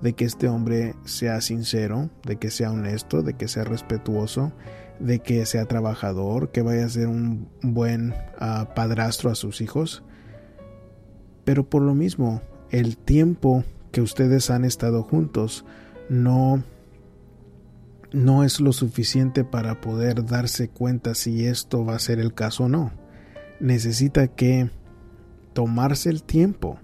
de 0.00 0.12
que 0.12 0.24
este 0.24 0.48
hombre 0.48 0.94
sea 1.04 1.40
sincero, 1.40 2.10
de 2.24 2.36
que 2.36 2.50
sea 2.50 2.70
honesto, 2.70 3.22
de 3.22 3.34
que 3.34 3.48
sea 3.48 3.64
respetuoso, 3.64 4.52
de 5.00 5.20
que 5.20 5.44
sea 5.46 5.64
trabajador, 5.66 6.50
que 6.52 6.62
vaya 6.62 6.84
a 6.84 6.88
ser 6.88 7.08
un 7.08 7.48
buen 7.62 8.14
ah, 8.38 8.72
padrastro 8.76 9.30
a 9.30 9.34
sus 9.34 9.60
hijos. 9.60 10.04
Pero 11.44 11.68
por 11.68 11.82
lo 11.82 11.94
mismo, 11.94 12.42
el 12.74 12.96
tiempo 12.96 13.62
que 13.92 14.00
ustedes 14.00 14.50
han 14.50 14.64
estado 14.64 15.04
juntos 15.04 15.64
no 16.08 16.64
no 18.12 18.42
es 18.42 18.60
lo 18.60 18.72
suficiente 18.72 19.44
para 19.44 19.80
poder 19.80 20.26
darse 20.26 20.68
cuenta 20.68 21.14
si 21.14 21.46
esto 21.46 21.84
va 21.84 21.94
a 21.94 22.00
ser 22.00 22.18
el 22.18 22.34
caso 22.34 22.64
o 22.64 22.68
no. 22.68 22.90
Necesita 23.60 24.26
que 24.26 24.70
tomarse 25.52 26.10
el 26.10 26.24
tiempo 26.24 26.78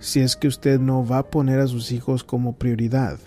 si 0.00 0.18
es 0.18 0.34
que 0.34 0.48
usted 0.48 0.80
no 0.80 1.06
va 1.06 1.18
a 1.18 1.30
poner 1.30 1.60
a 1.60 1.68
sus 1.68 1.92
hijos 1.92 2.24
como 2.24 2.56
prioridad 2.56 3.20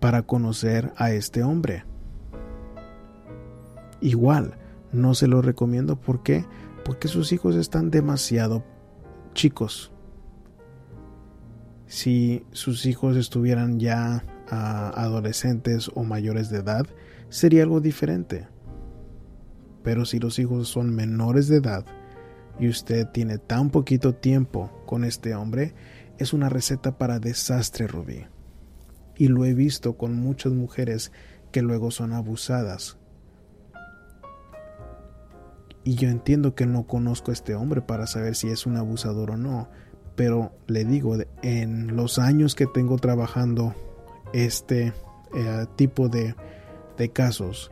para 0.00 0.22
conocer 0.22 0.92
a 0.96 1.12
este 1.12 1.42
hombre. 1.42 1.84
Igual, 4.00 4.56
no 4.92 5.14
se 5.14 5.26
lo 5.26 5.42
recomiendo. 5.42 5.96
¿Por 5.96 6.22
qué? 6.22 6.46
Porque 6.86 7.08
sus 7.08 7.32
hijos 7.32 7.54
están 7.54 7.90
demasiado 7.90 8.64
chicos. 9.34 9.93
Si 11.94 12.44
sus 12.50 12.86
hijos 12.86 13.16
estuvieran 13.16 13.78
ya 13.78 14.24
adolescentes 14.48 15.92
o 15.94 16.02
mayores 16.02 16.50
de 16.50 16.58
edad, 16.58 16.88
sería 17.28 17.62
algo 17.62 17.80
diferente. 17.80 18.48
Pero 19.84 20.04
si 20.04 20.18
los 20.18 20.40
hijos 20.40 20.66
son 20.66 20.92
menores 20.92 21.46
de 21.46 21.58
edad 21.58 21.86
y 22.58 22.68
usted 22.68 23.06
tiene 23.10 23.38
tan 23.38 23.70
poquito 23.70 24.12
tiempo 24.12 24.72
con 24.86 25.04
este 25.04 25.36
hombre, 25.36 25.72
es 26.18 26.32
una 26.32 26.48
receta 26.48 26.98
para 26.98 27.20
desastre, 27.20 27.86
Rubí. 27.86 28.26
Y 29.14 29.28
lo 29.28 29.44
he 29.44 29.54
visto 29.54 29.96
con 29.96 30.16
muchas 30.16 30.52
mujeres 30.52 31.12
que 31.52 31.62
luego 31.62 31.92
son 31.92 32.12
abusadas. 32.12 32.98
Y 35.84 35.94
yo 35.94 36.08
entiendo 36.08 36.56
que 36.56 36.66
no 36.66 36.88
conozco 36.88 37.30
a 37.30 37.34
este 37.34 37.54
hombre 37.54 37.82
para 37.82 38.08
saber 38.08 38.34
si 38.34 38.48
es 38.48 38.66
un 38.66 38.78
abusador 38.78 39.30
o 39.30 39.36
no, 39.36 39.68
pero 40.16 40.52
le 40.66 40.84
digo, 40.84 41.16
en 41.42 41.96
los 41.96 42.18
años 42.18 42.54
que 42.54 42.66
tengo 42.66 42.98
trabajando 42.98 43.74
este 44.32 44.92
eh, 45.34 45.66
tipo 45.76 46.08
de, 46.08 46.34
de 46.96 47.08
casos 47.10 47.70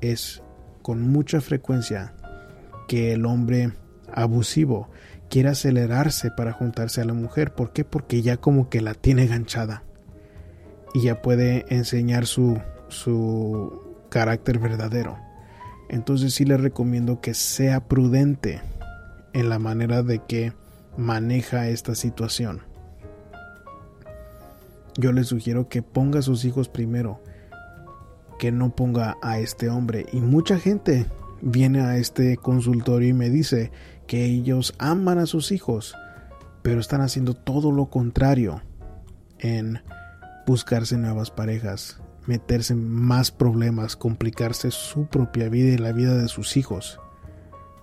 es 0.00 0.42
con 0.82 1.02
mucha 1.02 1.40
frecuencia 1.40 2.14
que 2.88 3.12
el 3.12 3.24
hombre 3.26 3.72
abusivo 4.12 4.88
quiere 5.30 5.48
acelerarse 5.48 6.30
para 6.30 6.52
juntarse 6.52 7.00
a 7.00 7.04
la 7.04 7.14
mujer. 7.14 7.54
¿Por 7.54 7.72
qué? 7.72 7.84
Porque 7.84 8.22
ya 8.22 8.36
como 8.36 8.68
que 8.68 8.80
la 8.80 8.94
tiene 8.94 9.26
ganchada 9.26 9.82
y 10.92 11.02
ya 11.02 11.22
puede 11.22 11.64
enseñar 11.68 12.26
su, 12.26 12.60
su 12.88 13.96
carácter 14.10 14.58
verdadero. 14.58 15.18
Entonces 15.88 16.34
sí 16.34 16.44
le 16.44 16.56
recomiendo 16.56 17.20
que 17.20 17.34
sea 17.34 17.88
prudente 17.88 18.60
en 19.32 19.48
la 19.48 19.58
manera 19.58 20.02
de 20.02 20.20
que 20.20 20.52
maneja 20.96 21.68
esta 21.68 21.94
situación 21.94 22.62
yo 24.96 25.12
le 25.12 25.24
sugiero 25.24 25.68
que 25.68 25.82
ponga 25.82 26.20
a 26.20 26.22
sus 26.22 26.44
hijos 26.44 26.68
primero, 26.68 27.20
que 28.38 28.52
no 28.52 28.74
ponga 28.74 29.16
a 29.22 29.38
este 29.38 29.68
hombre. 29.68 30.06
Y 30.12 30.20
mucha 30.20 30.58
gente 30.58 31.06
viene 31.40 31.80
a 31.80 31.96
este 31.96 32.36
consultorio 32.36 33.08
y 33.08 33.12
me 33.12 33.30
dice 33.30 33.70
que 34.06 34.24
ellos 34.24 34.74
aman 34.78 35.18
a 35.18 35.26
sus 35.26 35.52
hijos, 35.52 35.94
pero 36.62 36.80
están 36.80 37.00
haciendo 37.00 37.34
todo 37.34 37.72
lo 37.72 37.86
contrario 37.90 38.62
en 39.38 39.80
buscarse 40.46 40.96
nuevas 40.96 41.30
parejas, 41.30 42.00
meterse 42.26 42.74
en 42.74 42.88
más 42.88 43.30
problemas, 43.30 43.96
complicarse 43.96 44.70
su 44.70 45.06
propia 45.06 45.48
vida 45.48 45.74
y 45.74 45.78
la 45.78 45.92
vida 45.92 46.16
de 46.16 46.28
sus 46.28 46.56
hijos. 46.56 47.00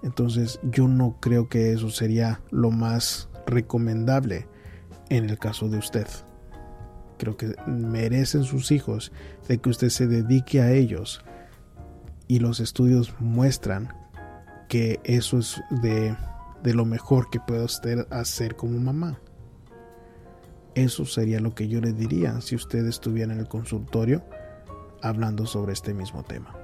Entonces 0.04 0.60
yo 0.64 0.88
no 0.88 1.18
creo 1.20 1.48
que 1.50 1.74
eso 1.74 1.90
sería 1.90 2.42
lo 2.50 2.72
más 2.72 3.30
recomendable 3.46 4.48
en 5.10 5.30
el 5.30 5.38
caso 5.38 5.70
de 5.70 5.78
usted 5.78 6.08
creo 7.22 7.38
que 7.38 7.54
merecen 7.68 8.44
sus 8.44 8.72
hijos 8.72 9.12
de 9.48 9.60
que 9.60 9.70
usted 9.70 9.90
se 9.90 10.08
dedique 10.08 10.60
a 10.60 10.72
ellos. 10.72 11.24
Y 12.28 12.40
los 12.40 12.60
estudios 12.60 13.14
muestran 13.20 13.94
que 14.68 15.00
eso 15.04 15.38
es 15.38 15.62
de, 15.84 16.18
de 16.64 16.74
lo 16.74 16.84
mejor 16.84 17.30
que 17.30 17.40
puede 17.40 17.64
usted 17.64 18.08
hacer 18.10 18.56
como 18.56 18.80
mamá. 18.80 19.20
Eso 20.74 21.06
sería 21.06 21.40
lo 21.40 21.54
que 21.54 21.68
yo 21.68 21.80
le 21.80 21.94
diría 21.94 22.42
si 22.42 22.56
usted 22.56 22.88
estuviera 22.88 23.34
en 23.34 23.40
el 23.40 23.48
consultorio 23.48 24.24
hablando 25.04 25.46
sobre 25.46 25.74
este 25.74 25.94
mismo 25.94 26.24
tema. 26.24 26.56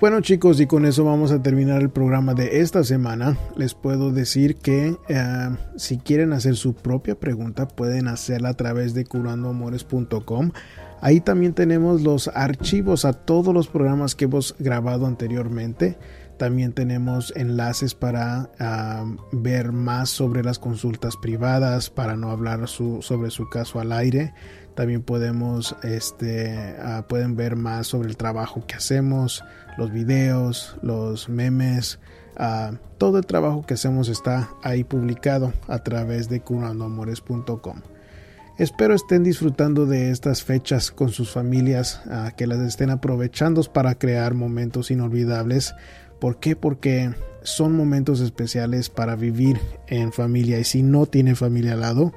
Bueno 0.00 0.20
chicos, 0.20 0.60
y 0.60 0.66
con 0.68 0.86
eso 0.86 1.02
vamos 1.02 1.32
a 1.32 1.42
terminar 1.42 1.82
el 1.82 1.90
programa 1.90 2.32
de 2.32 2.60
esta 2.60 2.84
semana. 2.84 3.36
Les 3.56 3.74
puedo 3.74 4.12
decir 4.12 4.54
que 4.54 4.94
eh, 5.08 5.48
si 5.74 5.98
quieren 5.98 6.32
hacer 6.32 6.54
su 6.54 6.74
propia 6.74 7.16
pregunta 7.16 7.66
pueden 7.66 8.06
hacerla 8.06 8.50
a 8.50 8.54
través 8.54 8.94
de 8.94 9.04
curandoamores.com. 9.04 10.52
Ahí 11.00 11.20
también 11.20 11.52
tenemos 11.52 12.02
los 12.02 12.28
archivos 12.28 13.04
a 13.04 13.12
todos 13.12 13.52
los 13.52 13.66
programas 13.66 14.14
que 14.14 14.26
hemos 14.26 14.54
grabado 14.60 15.04
anteriormente. 15.04 15.98
También 16.38 16.72
tenemos 16.72 17.32
enlaces 17.36 17.94
para 17.94 18.48
ver 19.32 19.72
más 19.72 20.08
sobre 20.08 20.44
las 20.44 20.58
consultas 20.58 21.16
privadas, 21.16 21.90
para 21.90 22.16
no 22.16 22.30
hablar 22.30 22.68
sobre 22.68 23.30
su 23.30 23.48
caso 23.48 23.80
al 23.80 23.92
aire. 23.92 24.32
También 24.76 25.02
podemos, 25.02 25.74
este, 25.82 26.76
ah, 26.80 27.04
pueden 27.08 27.34
ver 27.34 27.56
más 27.56 27.88
sobre 27.88 28.08
el 28.08 28.16
trabajo 28.16 28.64
que 28.64 28.76
hacemos, 28.76 29.44
los 29.76 29.90
videos, 29.90 30.76
los 30.82 31.28
memes, 31.28 31.98
ah, 32.36 32.70
todo 32.96 33.18
el 33.18 33.26
trabajo 33.26 33.66
que 33.66 33.74
hacemos 33.74 34.08
está 34.08 34.50
ahí 34.62 34.84
publicado 34.84 35.52
a 35.66 35.80
través 35.80 36.28
de 36.28 36.40
curandoamores.com. 36.40 37.80
Espero 38.58 38.94
estén 38.94 39.22
disfrutando 39.22 39.86
de 39.86 40.10
estas 40.10 40.42
fechas 40.42 40.90
con 40.90 41.10
sus 41.10 41.30
familias, 41.30 42.00
ah, 42.10 42.32
que 42.36 42.46
las 42.46 42.58
estén 42.58 42.90
aprovechando 42.90 43.62
para 43.62 43.96
crear 43.96 44.34
momentos 44.34 44.90
inolvidables. 44.90 45.74
¿Por 46.20 46.38
qué? 46.40 46.56
Porque 46.56 47.12
son 47.42 47.76
momentos 47.76 48.20
especiales 48.20 48.90
para 48.90 49.16
vivir 49.16 49.60
en 49.86 50.12
familia 50.12 50.58
y 50.58 50.64
si 50.64 50.82
no 50.82 51.06
tiene 51.06 51.34
familia 51.34 51.74
al 51.74 51.80
lado, 51.80 52.12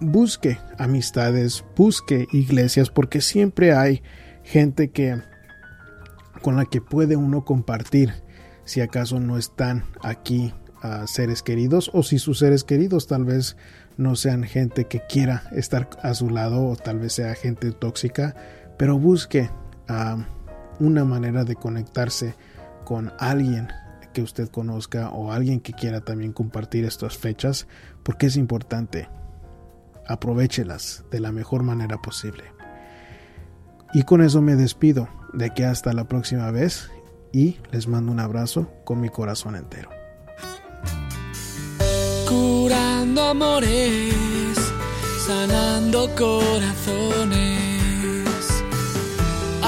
busque 0.00 0.58
amistades, 0.78 1.64
busque 1.76 2.26
iglesias, 2.32 2.90
porque 2.90 3.20
siempre 3.20 3.74
hay 3.74 4.02
gente 4.42 4.90
que 4.90 5.20
con 6.42 6.56
la 6.56 6.64
que 6.64 6.80
puede 6.80 7.16
uno 7.16 7.44
compartir 7.44 8.12
si 8.64 8.80
acaso 8.80 9.20
no 9.20 9.38
están 9.38 9.84
aquí 10.02 10.52
seres 11.06 11.42
queridos 11.42 11.90
o 11.92 12.02
si 12.02 12.18
sus 12.18 12.40
seres 12.40 12.64
queridos 12.64 13.06
tal 13.06 13.24
vez 13.24 13.56
no 13.96 14.16
sean 14.16 14.42
gente 14.42 14.86
que 14.86 15.02
quiera 15.08 15.44
estar 15.52 15.88
a 16.02 16.14
su 16.14 16.30
lado 16.30 16.66
o 16.66 16.76
tal 16.76 16.98
vez 16.98 17.12
sea 17.14 17.34
gente 17.34 17.70
tóxica, 17.72 18.34
pero 18.78 18.98
busque 18.98 19.50
una 20.80 21.04
manera 21.04 21.44
de 21.44 21.54
conectarse 21.54 22.34
con 22.84 23.12
alguien 23.18 23.68
que 24.12 24.22
usted 24.22 24.48
conozca 24.48 25.10
o 25.10 25.32
alguien 25.32 25.60
que 25.60 25.72
quiera 25.72 26.00
también 26.02 26.32
compartir 26.32 26.84
estas 26.84 27.16
fechas 27.16 27.66
porque 28.02 28.26
es 28.26 28.36
importante 28.36 29.08
aprovechelas 30.06 31.04
de 31.10 31.20
la 31.20 31.32
mejor 31.32 31.62
manera 31.62 31.98
posible. 31.98 32.44
Y 33.94 34.02
con 34.04 34.22
eso 34.22 34.40
me 34.42 34.56
despido 34.56 35.08
de 35.32 35.46
aquí 35.46 35.62
hasta 35.62 35.92
la 35.92 36.04
próxima 36.04 36.50
vez 36.50 36.90
y 37.32 37.58
les 37.70 37.88
mando 37.88 38.12
un 38.12 38.20
abrazo 38.20 38.70
con 38.84 39.00
mi 39.00 39.08
corazón 39.08 39.56
entero. 39.56 39.88
Curando 42.28 43.22
amores, 43.22 44.56
sanando 45.26 46.08
corazones 46.16 47.71